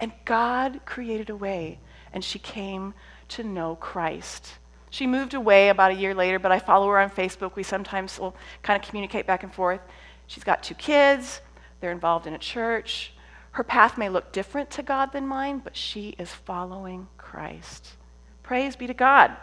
And 0.00 0.12
God 0.24 0.80
created 0.84 1.30
a 1.30 1.36
way, 1.36 1.78
and 2.12 2.24
she 2.24 2.38
came 2.38 2.94
to 3.28 3.42
know 3.42 3.76
Christ. 3.76 4.54
She 4.90 5.06
moved 5.06 5.34
away 5.34 5.68
about 5.68 5.90
a 5.90 5.94
year 5.94 6.14
later, 6.14 6.38
but 6.38 6.52
I 6.52 6.58
follow 6.58 6.88
her 6.88 6.98
on 6.98 7.10
Facebook. 7.10 7.54
We 7.56 7.62
sometimes 7.62 8.18
will 8.18 8.34
kind 8.62 8.82
of 8.82 8.88
communicate 8.88 9.26
back 9.26 9.42
and 9.42 9.54
forth. 9.54 9.80
She's 10.26 10.44
got 10.44 10.62
two 10.62 10.74
kids, 10.74 11.40
they're 11.80 11.92
involved 11.92 12.26
in 12.26 12.34
a 12.34 12.38
church. 12.38 13.12
Her 13.52 13.64
path 13.64 13.98
may 13.98 14.08
look 14.08 14.32
different 14.32 14.70
to 14.72 14.82
God 14.82 15.12
than 15.12 15.26
mine, 15.26 15.60
but 15.62 15.76
she 15.76 16.10
is 16.18 16.32
following 16.32 17.08
Christ. 17.16 17.96
Praise 18.42 18.76
be 18.76 18.86
to 18.86 18.94
God. 18.94 19.36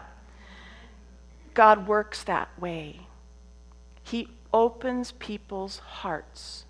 God 1.54 1.86
works 1.86 2.22
that 2.24 2.48
way. 2.58 3.06
He 4.02 4.28
opens 4.52 5.12
people's 5.12 5.78
hearts. 5.78 6.64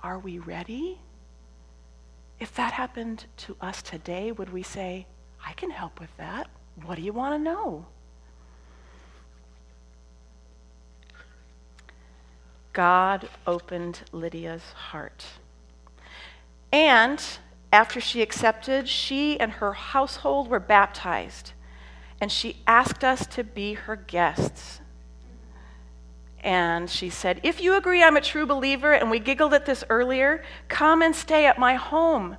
Are 0.00 0.18
we 0.18 0.38
ready? 0.38 0.98
If 2.38 2.54
that 2.54 2.72
happened 2.72 3.26
to 3.38 3.56
us 3.60 3.82
today, 3.82 4.32
would 4.32 4.52
we 4.52 4.62
say, 4.62 5.06
I 5.44 5.52
can 5.52 5.70
help 5.70 6.00
with 6.00 6.16
that? 6.16 6.48
What 6.84 6.96
do 6.96 7.02
you 7.02 7.12
want 7.12 7.34
to 7.34 7.38
know? 7.38 7.86
God 12.72 13.28
opened 13.46 14.02
Lydia's 14.12 14.72
heart. 14.72 15.24
And 16.72 17.22
after 17.72 18.00
she 18.00 18.22
accepted, 18.22 18.88
she 18.88 19.38
and 19.38 19.52
her 19.52 19.72
household 19.72 20.48
were 20.48 20.60
baptized. 20.60 21.52
And 22.20 22.30
she 22.30 22.56
asked 22.66 23.02
us 23.02 23.26
to 23.28 23.44
be 23.44 23.74
her 23.74 23.96
guests. 23.96 24.80
And 26.42 26.88
she 26.88 27.10
said, 27.10 27.40
If 27.42 27.60
you 27.60 27.76
agree 27.76 28.02
I'm 28.02 28.16
a 28.16 28.20
true 28.20 28.46
believer, 28.46 28.92
and 28.92 29.10
we 29.10 29.18
giggled 29.18 29.52
at 29.52 29.66
this 29.66 29.84
earlier, 29.90 30.42
come 30.68 31.02
and 31.02 31.14
stay 31.14 31.46
at 31.46 31.58
my 31.58 31.74
home. 31.74 32.36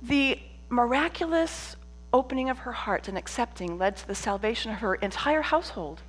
The 0.00 0.38
miraculous 0.68 1.76
opening 2.12 2.48
of 2.50 2.60
her 2.60 2.72
heart 2.72 3.08
and 3.08 3.16
accepting 3.16 3.78
led 3.78 3.96
to 3.96 4.06
the 4.06 4.14
salvation 4.14 4.72
of 4.72 4.78
her 4.78 4.94
entire 4.96 5.42
household. 5.42 6.02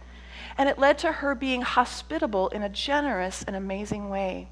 And 0.57 0.67
it 0.67 0.79
led 0.79 0.97
to 0.99 1.11
her 1.11 1.35
being 1.35 1.61
hospitable 1.61 2.49
in 2.49 2.63
a 2.63 2.69
generous 2.69 3.43
and 3.43 3.55
amazing 3.55 4.09
way. 4.09 4.49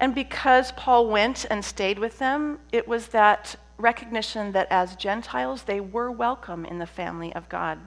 And 0.00 0.14
because 0.14 0.72
Paul 0.72 1.06
went 1.06 1.46
and 1.48 1.64
stayed 1.64 1.98
with 1.98 2.18
them, 2.18 2.58
it 2.72 2.88
was 2.88 3.08
that 3.08 3.56
recognition 3.78 4.52
that 4.52 4.68
as 4.70 4.96
Gentiles, 4.96 5.62
they 5.62 5.80
were 5.80 6.10
welcome 6.10 6.64
in 6.64 6.78
the 6.78 6.86
family 6.86 7.32
of 7.34 7.48
God. 7.48 7.78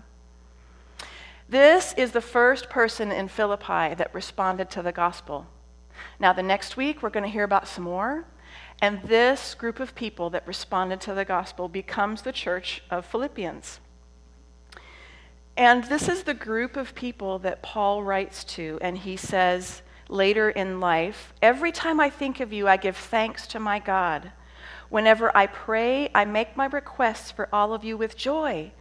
This 1.48 1.94
is 1.98 2.12
the 2.12 2.22
first 2.22 2.70
person 2.70 3.12
in 3.12 3.28
Philippi 3.28 3.94
that 3.96 4.14
responded 4.14 4.70
to 4.72 4.82
the 4.82 4.92
gospel. 4.92 5.46
Now, 6.20 6.34
the 6.34 6.44
next 6.44 6.76
week, 6.76 7.04
we're 7.04 7.10
going 7.10 7.24
to 7.26 7.30
hear 7.30 7.44
about 7.44 7.68
some 7.68 7.84
more. 7.84 8.26
And 8.82 9.02
this 9.04 9.56
group 9.56 9.80
of 9.80 9.96
people 9.96 10.30
that 10.32 10.48
responded 10.48 11.02
to 11.02 11.14
the 11.14 11.26
gospel 11.26 11.68
becomes 11.68 12.22
the 12.22 12.32
church 12.32 12.84
of 12.90 13.06
Philippians. 13.06 13.80
And 15.58 15.86
this 15.86 16.10
is 16.10 16.24
the 16.24 16.34
group 16.34 16.76
of 16.76 16.96
people 16.96 17.40
that 17.40 17.62
Paul 17.62 18.04
writes 18.04 18.44
to, 18.56 18.78
and 18.82 18.98
he 18.98 19.16
says 19.16 19.82
later 20.10 20.50
in 20.50 20.80
life, 20.82 21.34
Every 21.42 21.72
time 21.72 22.00
I 22.00 22.10
think 22.10 22.42
of 22.42 22.52
you, 22.52 22.68
I 22.68 22.76
give 22.76 22.98
thanks 22.98 23.48
to 23.48 23.60
my 23.60 23.80
God. 23.80 24.34
Whenever 24.90 25.36
I 25.36 25.48
pray, 25.48 26.10
I 26.14 26.26
make 26.26 26.58
my 26.58 26.66
requests 26.66 27.32
for 27.32 27.48
all 27.54 27.74
of 27.74 27.84
you 27.84 27.96
with 27.96 28.18
joy, 28.18 28.72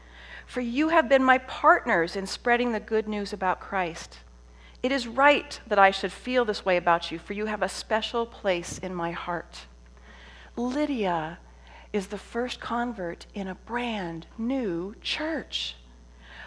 for 0.47 0.61
you 0.61 0.89
have 0.89 1.09
been 1.09 1.25
my 1.25 1.39
partners 1.39 2.17
in 2.17 2.27
spreading 2.27 2.73
the 2.73 2.81
good 2.81 3.09
news 3.09 3.33
about 3.33 3.61
Christ. 3.61 4.19
It 4.83 4.93
is 4.93 5.07
right 5.07 5.59
that 5.67 5.79
I 5.79 5.91
should 5.91 6.13
feel 6.13 6.45
this 6.45 6.65
way 6.65 6.77
about 6.77 7.11
you, 7.11 7.19
for 7.19 7.33
you 7.33 7.47
have 7.47 7.63
a 7.63 7.69
special 7.69 8.27
place 8.27 8.79
in 8.79 8.95
my 8.95 9.13
heart. 9.13 9.67
Lydia 10.57 11.39
is 11.93 12.09
the 12.09 12.19
first 12.19 12.61
convert 12.61 13.27
in 13.35 13.49
a 13.49 13.55
brand 13.55 14.27
new 14.39 14.95
church, 15.01 15.77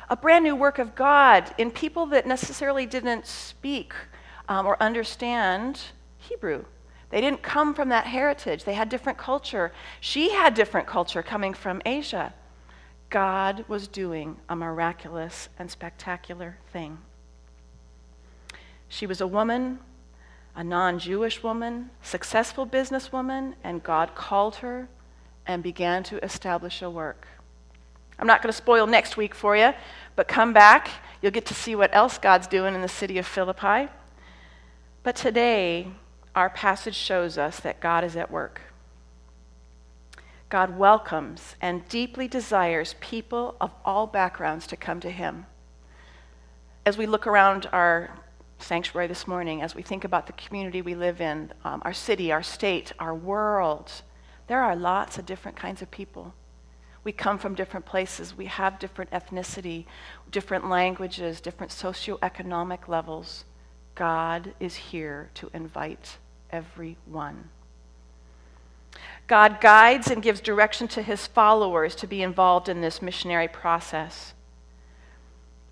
a 0.09 0.15
brand 0.15 0.43
new 0.43 0.55
work 0.55 0.79
of 0.79 0.95
God 0.95 1.53
in 1.57 1.71
people 1.71 2.05
that 2.07 2.25
necessarily 2.25 2.85
didn't 2.85 3.25
speak 3.25 3.93
um, 4.49 4.65
or 4.65 4.81
understand 4.81 5.79
Hebrew. 6.17 6.65
They 7.09 7.21
didn't 7.21 7.41
come 7.41 7.73
from 7.73 7.89
that 7.89 8.07
heritage. 8.07 8.63
They 8.63 8.73
had 8.73 8.89
different 8.89 9.17
culture. 9.17 9.71
She 10.01 10.31
had 10.31 10.53
different 10.53 10.87
culture 10.87 11.23
coming 11.23 11.53
from 11.53 11.81
Asia. 11.85 12.33
God 13.09 13.63
was 13.69 13.87
doing 13.87 14.37
a 14.49 14.55
miraculous 14.55 15.47
and 15.57 15.71
spectacular 15.71 16.57
thing. 16.73 16.97
She 18.89 19.05
was 19.05 19.21
a 19.21 19.27
woman 19.27 19.79
a 20.57 20.63
non 20.63 20.97
Jewish 20.97 21.43
woman, 21.43 21.91
successful 22.01 22.65
businesswoman, 22.65 23.53
and 23.63 23.83
God 23.83 24.15
called 24.15 24.55
her 24.57 24.89
and 25.45 25.61
began 25.61 26.03
to 26.03 26.21
establish 26.25 26.81
a 26.81 26.89
work. 26.89 27.27
I'm 28.17 28.25
not 28.25 28.41
going 28.41 28.51
to 28.51 28.57
spoil 28.57 28.87
next 28.87 29.15
week 29.15 29.35
for 29.35 29.55
you, 29.55 29.73
but 30.15 30.27
come 30.27 30.53
back. 30.53 30.89
You'll 31.21 31.31
get 31.31 31.45
to 31.45 31.53
see 31.53 31.75
what 31.75 31.95
else 31.95 32.17
God's 32.17 32.47
doing 32.47 32.73
in 32.73 32.81
the 32.81 32.87
city 32.87 33.19
of 33.19 33.27
Philippi. 33.27 33.87
But 35.03 35.15
today, 35.15 35.91
our 36.35 36.49
passage 36.49 36.95
shows 36.95 37.37
us 37.37 37.59
that 37.59 37.79
God 37.79 38.03
is 38.03 38.15
at 38.15 38.31
work. 38.31 38.61
God 40.49 40.75
welcomes 40.75 41.55
and 41.61 41.87
deeply 41.87 42.27
desires 42.27 42.95
people 42.99 43.55
of 43.61 43.71
all 43.85 44.07
backgrounds 44.07 44.65
to 44.67 44.75
come 44.75 44.99
to 45.01 45.11
Him. 45.11 45.45
As 46.83 46.97
we 46.97 47.05
look 47.05 47.27
around 47.27 47.67
our 47.71 48.09
sanctuary 48.59 49.07
this 49.07 49.27
morning 49.27 49.61
as 49.61 49.75
we 49.75 49.81
think 49.81 50.03
about 50.03 50.27
the 50.27 50.33
community 50.33 50.81
we 50.81 50.95
live 50.95 51.21
in, 51.21 51.51
um, 51.63 51.81
our 51.85 51.93
city, 51.93 52.31
our 52.31 52.43
state, 52.43 52.91
our 52.99 53.13
world. 53.13 53.91
There 54.47 54.61
are 54.61 54.75
lots 54.75 55.17
of 55.17 55.25
different 55.25 55.57
kinds 55.57 55.81
of 55.81 55.91
people. 55.91 56.33
We 57.03 57.11
come 57.11 57.37
from 57.37 57.55
different 57.55 57.85
places. 57.85 58.35
We 58.35 58.47
have 58.47 58.79
different 58.79 59.11
ethnicity, 59.11 59.85
different 60.31 60.69
languages, 60.69 61.39
different 61.39 61.71
socioeconomic 61.71 62.87
levels. 62.87 63.45
God 63.95 64.53
is 64.59 64.75
here 64.75 65.29
to 65.35 65.49
invite 65.53 66.17
everyone. 66.51 67.49
God 69.27 69.59
guides 69.59 70.09
and 70.09 70.23
gives 70.23 70.39
direction 70.39 70.87
to 70.89 71.01
his 71.01 71.27
followers 71.27 71.95
to 71.95 72.07
be 72.07 72.21
involved 72.21 72.69
in 72.69 72.81
this 72.81 73.01
missionary 73.01 73.47
process. 73.47 74.33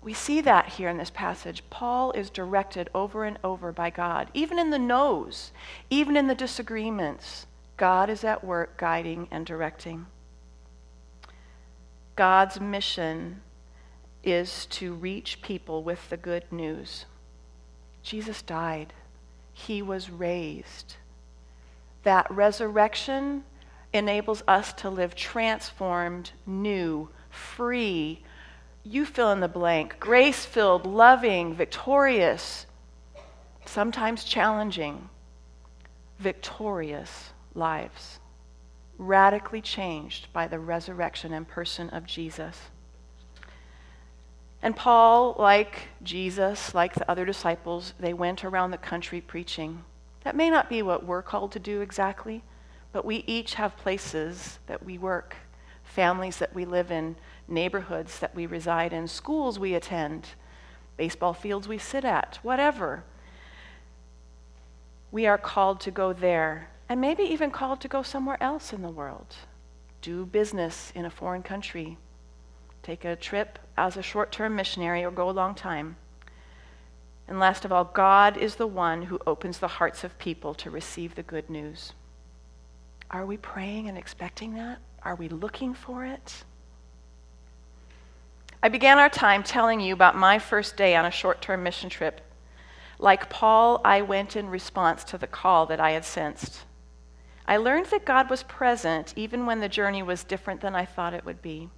We 0.06 0.14
see 0.14 0.40
that 0.42 0.68
here 0.68 0.88
in 0.88 0.98
this 0.98 1.10
passage. 1.10 1.64
Paul 1.68 2.12
is 2.12 2.30
directed 2.30 2.88
over 2.94 3.24
and 3.24 3.40
over 3.42 3.72
by 3.72 3.90
God. 3.90 4.30
Even 4.34 4.56
in 4.56 4.70
the 4.70 4.78
no's, 4.78 5.50
even 5.90 6.16
in 6.16 6.28
the 6.28 6.34
disagreements, 6.36 7.48
God 7.76 8.08
is 8.08 8.22
at 8.22 8.44
work 8.44 8.76
guiding 8.76 9.26
and 9.32 9.44
directing. 9.44 10.06
God's 12.14 12.60
mission 12.60 13.40
is 14.22 14.66
to 14.66 14.94
reach 14.94 15.42
people 15.42 15.82
with 15.82 16.08
the 16.08 16.16
good 16.16 16.44
news. 16.52 17.06
Jesus 18.04 18.42
died, 18.42 18.92
he 19.52 19.82
was 19.82 20.08
raised. 20.08 20.94
That 22.04 22.30
resurrection 22.30 23.42
enables 23.92 24.44
us 24.46 24.72
to 24.74 24.88
live 24.88 25.16
transformed, 25.16 26.30
new, 26.46 27.08
free, 27.28 28.22
you 28.86 29.04
fill 29.04 29.32
in 29.32 29.40
the 29.40 29.48
blank, 29.48 29.96
grace 29.98 30.44
filled, 30.44 30.86
loving, 30.86 31.54
victorious, 31.54 32.66
sometimes 33.64 34.22
challenging, 34.22 35.08
victorious 36.20 37.30
lives, 37.54 38.20
radically 38.96 39.60
changed 39.60 40.32
by 40.32 40.46
the 40.46 40.58
resurrection 40.58 41.32
and 41.32 41.48
person 41.48 41.90
of 41.90 42.06
Jesus. 42.06 42.56
And 44.62 44.76
Paul, 44.76 45.34
like 45.38 45.88
Jesus, 46.02 46.74
like 46.74 46.94
the 46.94 47.10
other 47.10 47.24
disciples, 47.24 47.92
they 47.98 48.14
went 48.14 48.44
around 48.44 48.70
the 48.70 48.78
country 48.78 49.20
preaching. 49.20 49.84
That 50.22 50.36
may 50.36 50.48
not 50.48 50.68
be 50.68 50.82
what 50.82 51.04
we're 51.04 51.22
called 51.22 51.52
to 51.52 51.58
do 51.58 51.80
exactly, 51.80 52.42
but 52.92 53.04
we 53.04 53.24
each 53.26 53.54
have 53.54 53.76
places 53.76 54.58
that 54.66 54.84
we 54.84 54.96
work, 54.96 55.36
families 55.96 56.36
that 56.36 56.54
we 56.54 56.66
live 56.66 56.90
in, 56.90 57.16
neighborhoods 57.48 58.18
that 58.18 58.34
we 58.34 58.44
reside 58.44 58.92
in, 58.92 59.08
schools 59.08 59.58
we 59.58 59.74
attend, 59.74 60.28
baseball 60.98 61.32
fields 61.32 61.66
we 61.66 61.78
sit 61.78 62.04
at, 62.04 62.38
whatever. 62.42 63.02
We 65.10 65.26
are 65.26 65.38
called 65.38 65.80
to 65.80 65.90
go 65.90 66.12
there, 66.12 66.68
and 66.86 67.00
maybe 67.00 67.22
even 67.22 67.50
called 67.50 67.80
to 67.80 67.88
go 67.88 68.02
somewhere 68.02 68.36
else 68.42 68.74
in 68.74 68.82
the 68.82 68.90
world. 68.90 69.34
Do 70.02 70.26
business 70.26 70.92
in 70.94 71.06
a 71.06 71.10
foreign 71.10 71.42
country. 71.42 71.96
Take 72.82 73.06
a 73.06 73.16
trip 73.16 73.58
as 73.78 73.96
a 73.96 74.02
short 74.02 74.30
term 74.30 74.54
missionary 74.54 75.02
or 75.02 75.10
go 75.10 75.30
a 75.30 75.32
long 75.32 75.54
time. 75.54 75.96
And 77.26 77.40
last 77.40 77.64
of 77.64 77.72
all, 77.72 77.84
God 77.84 78.36
is 78.36 78.56
the 78.56 78.66
one 78.66 79.02
who 79.02 79.18
opens 79.26 79.58
the 79.58 79.76
hearts 79.78 80.04
of 80.04 80.18
people 80.18 80.52
to 80.56 80.70
receive 80.70 81.14
the 81.14 81.22
good 81.22 81.48
news. 81.48 81.94
Are 83.10 83.24
we 83.24 83.38
praying 83.38 83.88
and 83.88 83.96
expecting 83.96 84.54
that? 84.56 84.78
Are 85.06 85.14
we 85.14 85.28
looking 85.28 85.72
for 85.72 86.04
it? 86.04 86.42
I 88.60 88.68
began 88.68 88.98
our 88.98 89.08
time 89.08 89.44
telling 89.44 89.78
you 89.78 89.94
about 89.94 90.16
my 90.16 90.40
first 90.40 90.76
day 90.76 90.96
on 90.96 91.04
a 91.04 91.12
short 91.12 91.40
term 91.40 91.62
mission 91.62 91.88
trip. 91.88 92.20
Like 92.98 93.30
Paul, 93.30 93.80
I 93.84 94.02
went 94.02 94.34
in 94.34 94.50
response 94.50 95.04
to 95.04 95.16
the 95.16 95.28
call 95.28 95.64
that 95.66 95.78
I 95.78 95.92
had 95.92 96.04
sensed. 96.04 96.64
I 97.46 97.56
learned 97.56 97.86
that 97.86 98.04
God 98.04 98.28
was 98.28 98.42
present 98.42 99.14
even 99.14 99.46
when 99.46 99.60
the 99.60 99.68
journey 99.68 100.02
was 100.02 100.24
different 100.24 100.60
than 100.60 100.74
I 100.74 100.84
thought 100.84 101.14
it 101.14 101.24
would 101.24 101.40
be. 101.40 101.68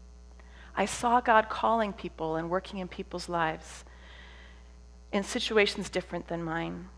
I 0.74 0.86
saw 0.86 1.20
God 1.20 1.50
calling 1.50 1.92
people 1.92 2.36
and 2.36 2.48
working 2.48 2.78
in 2.78 2.88
people's 2.88 3.28
lives 3.28 3.84
in 5.12 5.22
situations 5.22 5.90
different 5.90 6.28
than 6.28 6.42
mine. 6.42 6.88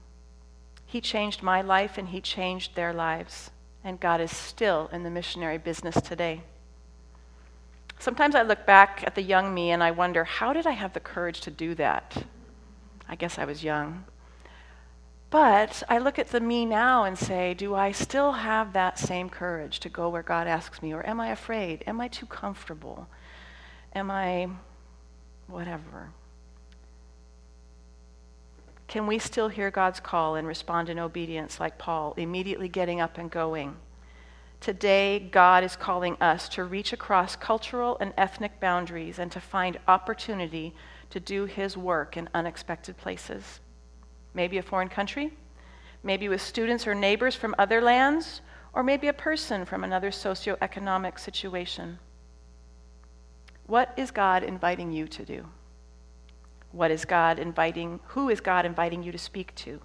He 0.87 1.01
changed 1.01 1.43
my 1.43 1.61
life 1.61 1.99
and 1.99 2.11
He 2.11 2.21
changed 2.21 2.77
their 2.77 2.93
lives. 2.93 3.51
And 3.83 3.99
God 3.99 4.21
is 4.21 4.35
still 4.35 4.91
in 4.93 5.03
the 5.03 5.11
missionary 5.11 5.59
business 5.59 6.01
today. 6.01 6.43
Sometimes 7.99 8.35
I 8.35 8.43
look 8.43 8.65
back 8.67 9.05
at 9.07 9.15
the 9.15 9.23
young 9.23 9.53
me 9.53 9.71
and 9.71 9.83
I 9.83 9.91
wonder, 9.91 10.25
how 10.25 10.53
did 10.53 10.67
I 10.67 10.73
have 10.73 10.93
the 10.93 11.01
courage 11.01 11.41
to 11.43 11.51
do 11.51 11.75
that? 11.75 12.25
I 13.09 13.15
guess 13.15 13.39
I 13.39 13.45
was 13.45 13.65
young. 13.65 14.05
But 15.31 15.83
I 15.89 15.99
look 15.99 16.19
at 16.19 16.29
the 16.29 16.41
me 16.41 16.67
now 16.67 17.05
and 17.05 17.17
say, 17.17 17.55
do 17.55 17.75
I 17.75 17.93
still 17.93 18.33
have 18.33 18.73
that 18.73 18.99
same 18.99 19.31
courage 19.31 19.81
to 19.81 19.89
go 19.89 20.09
where 20.09 20.23
God 20.23 20.47
asks 20.49 20.83
me? 20.83 20.93
Or 20.93 21.07
am 21.07 21.21
I 21.21 21.29
afraid? 21.29 21.85
Am 21.87 22.01
I 22.01 22.09
too 22.09 22.27
comfortable? 22.27 23.07
Am 23.95 24.11
I 24.11 24.49
whatever? 25.47 26.11
Can 28.91 29.07
we 29.07 29.21
still 29.21 29.47
hear 29.47 29.71
God's 29.71 30.01
call 30.01 30.35
and 30.35 30.49
respond 30.49 30.89
in 30.89 30.99
obedience 30.99 31.61
like 31.61 31.79
Paul, 31.79 32.13
immediately 32.17 32.67
getting 32.67 33.01
up 33.01 33.19
and 33.19 33.31
going? 33.31 33.77
Today, 34.61 35.21
God 35.31 35.63
is 35.63 35.77
calling 35.77 36.17
us 36.21 36.49
to 36.49 36.65
reach 36.65 36.93
across 36.93 37.37
cultural 37.37 37.97
and 38.01 38.13
ethnic 38.19 38.59
boundaries 38.59 39.21
and 39.21 39.31
to 39.31 39.41
find 39.41 39.79
opportunity 39.87 40.75
to 41.11 41.21
do 41.21 41.45
His 41.45 41.77
work 41.77 42.17
in 42.17 42.29
unexpected 42.35 42.97
places. 42.97 43.61
Maybe 44.35 44.59
a 44.59 44.63
foreign 44.63 44.89
country, 44.89 45.35
maybe 46.03 46.29
with 46.29 46.43
students 46.43 46.85
or 46.85 46.95
neighbors 46.97 47.37
from 47.37 47.55
other 47.61 47.81
lands, 47.81 48.41
or 48.73 48.83
maybe 48.83 49.07
a 49.07 49.13
person 49.13 49.65
from 49.65 49.85
another 49.85 50.11
socioeconomic 50.11 51.17
situation. 51.21 52.01
What 53.69 53.95
is 53.97 54.11
God 54.11 54.43
inviting 54.43 54.91
you 54.91 55.07
to 55.07 55.25
do? 55.25 55.47
What 56.73 56.91
is 56.91 57.05
God 57.05 57.39
inviting, 57.39 58.01
who 58.09 58.29
is 58.29 58.41
God 58.41 58.65
inviting 58.65 59.03
you 59.03 59.13
to 59.13 59.19
speak 59.19 59.55
to? 59.57 59.81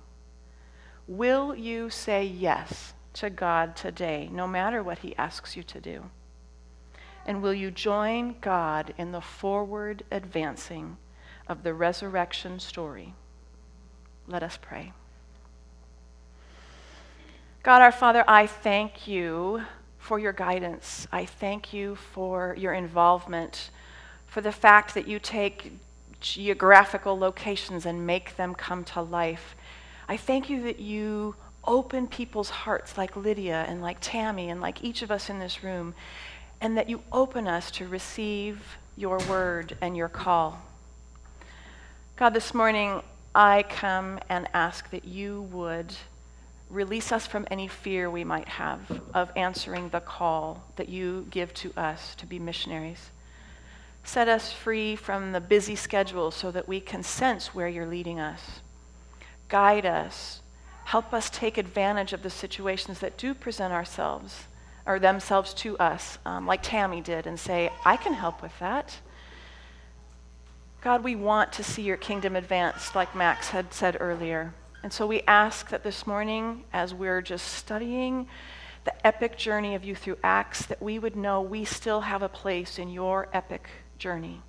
Will 1.08 1.56
you 1.56 1.90
say 1.90 2.24
yes 2.26 2.94
to 3.14 3.30
God 3.30 3.76
today, 3.76 4.30
no 4.32 4.48
matter 4.48 4.84
what 4.84 5.00
He 5.00 5.16
asks 5.16 5.56
you 5.56 5.64
to 5.64 5.80
do? 5.80 6.06
And 7.26 7.42
will 7.42 7.54
you 7.54 7.72
join 7.72 8.36
God 8.42 8.94
in 8.98 9.12
the 9.12 9.22
forward 9.22 10.04
advancing 10.12 10.98
of 11.48 11.64
the 11.64 11.74
resurrection 11.74 12.60
story? 12.60 13.14
Let 14.28 14.44
us 14.44 14.60
pray. 14.62 14.94
God 17.64 17.82
our 17.82 17.92
Father, 17.92 18.24
I 18.28 18.46
thank 18.46 19.08
you 19.08 19.64
for 19.98 20.20
your 20.20 20.34
guidance. 20.34 21.08
I 21.12 21.26
thank 21.26 21.74
you 21.74 21.96
for 21.96 22.56
your 22.60 22.74
involvement, 22.74 23.72
for 24.28 24.42
the 24.42 24.52
fact 24.52 24.94
that 24.94 25.08
you 25.08 25.18
take 25.18 25.72
geographical 26.26 27.18
locations 27.18 27.86
and 27.86 28.08
make 28.08 28.36
them 28.36 28.56
come 28.56 28.84
to 28.84 29.02
life. 29.02 29.56
I 30.08 30.18
thank 30.18 30.50
you 30.50 30.64
that 30.64 30.80
you 30.80 31.36
open 31.64 32.08
people's 32.08 32.50
hearts 32.50 32.98
like 32.98 33.16
Lydia 33.16 33.64
and 33.68 33.82
like 33.82 33.98
Tammy 34.02 34.50
and 34.50 34.60
like 34.60 34.84
each 34.84 35.04
of 35.04 35.12
us 35.12 35.30
in 35.30 35.38
this 35.38 35.64
room, 35.64 35.94
and 36.60 36.78
that 36.78 36.90
you 36.90 37.02
open 37.12 37.48
us 37.48 37.70
to 37.72 37.88
receive 37.88 38.78
your 38.98 39.20
word 39.30 39.78
and 39.82 39.96
your 39.96 40.10
call. 40.10 40.62
God, 42.16 42.34
this 42.34 42.54
morning 42.54 43.04
I 43.36 43.64
come 43.64 44.20
and 44.28 44.48
ask 44.54 44.90
that 44.90 45.06
you 45.06 45.44
would 45.52 45.94
release 46.72 47.12
us 47.12 47.28
from 47.28 47.48
any 47.52 47.68
fear 47.68 48.10
we 48.10 48.24
might 48.24 48.48
have 48.48 49.02
of 49.14 49.32
answering 49.36 49.90
the 49.90 50.00
call 50.00 50.64
that 50.78 50.90
you 50.90 51.28
give 51.30 51.54
to 51.54 51.72
us 51.78 52.16
to 52.16 52.26
be 52.26 52.40
missionaries. 52.40 53.12
Set 54.06 54.30
us 54.30 54.54
free 54.54 54.96
from 54.96 55.34
the 55.34 55.42
busy 55.42 55.76
schedule 55.76 56.32
so 56.32 56.50
that 56.52 56.68
we 56.68 56.80
can 56.80 57.04
sense 57.04 57.54
where 57.54 57.68
you're 57.68 57.86
leading 57.86 58.20
us. 58.20 58.62
Guide 59.50 59.86
us 59.86 60.42
help 60.86 61.14
us 61.14 61.30
take 61.32 61.58
advantage 61.58 62.14
of 62.14 62.22
the 62.22 62.30
situations 62.30 63.00
that 63.00 63.18
do 63.18 63.34
present 63.34 63.74
ourselves 63.74 64.46
or 64.86 65.00
themselves 65.00 65.54
to 65.54 65.78
us, 65.80 66.20
um, 66.26 66.46
like 66.46 66.62
Tammy 66.62 67.02
did, 67.02 67.26
and 67.26 67.40
say, 67.40 67.72
I 67.84 67.98
can 67.98 68.14
help 68.14 68.42
with 68.42 68.58
that. 68.60 68.96
God, 70.82 71.04
we 71.04 71.16
want 71.16 71.52
to 71.54 71.64
see 71.64 71.82
your 71.82 71.98
kingdom 71.98 72.36
advanced, 72.36 72.96
like 72.96 73.16
Max 73.16 73.50
had 73.50 73.74
said 73.74 73.98
earlier. 74.00 74.54
And 74.84 74.94
so 74.94 75.08
we 75.08 75.22
ask 75.28 75.70
that 75.70 75.84
this 75.84 76.06
morning, 76.06 76.64
as 76.72 76.94
we're 76.94 77.24
just 77.24 77.48
studying 77.54 78.28
the 78.84 79.08
epic 79.08 79.36
journey 79.36 79.74
of 79.74 79.84
you 79.84 79.96
through 79.96 80.20
Acts, 80.24 80.68
that 80.68 80.80
we 80.80 81.00
would 81.00 81.16
know 81.16 81.42
we 81.42 81.66
still 81.66 82.02
have 82.02 82.22
a 82.22 82.30
place 82.30 82.78
in 82.78 82.92
your 82.92 83.28
epic 83.34 83.68
journey. 83.98 84.42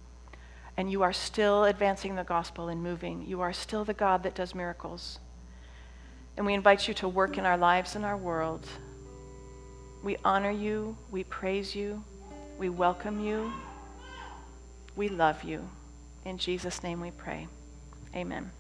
And 0.77 0.91
you 0.91 1.03
are 1.03 1.13
still 1.13 1.65
advancing 1.65 2.17
the 2.17 2.25
gospel 2.25 2.69
and 2.69 2.83
moving. 2.83 3.25
You 3.27 3.41
are 3.41 3.53
still 3.53 3.85
the 3.85 3.95
God 3.95 4.23
that 4.25 4.35
does 4.35 4.55
miracles. 4.55 5.19
And 6.37 6.45
we 6.45 6.55
invite 6.55 6.87
you 6.87 6.95
to 6.95 7.09
work 7.09 7.39
in 7.39 7.47
our 7.47 7.57
lives 7.57 7.97
and 7.97 8.05
our 8.05 8.17
world. 8.17 8.67
We 10.03 10.17
honor 10.25 10.51
you. 10.51 10.97
We 11.11 11.25
praise 11.25 11.75
you. 11.75 12.05
We 12.59 12.69
welcome 12.69 13.25
you. 13.25 13.53
We 14.95 15.09
love 15.09 15.45
you. 15.45 15.69
In 16.25 16.39
Jesus' 16.39 16.83
name 16.83 17.01
we 17.01 17.11
pray. 17.11 17.49
Amen. 18.15 18.51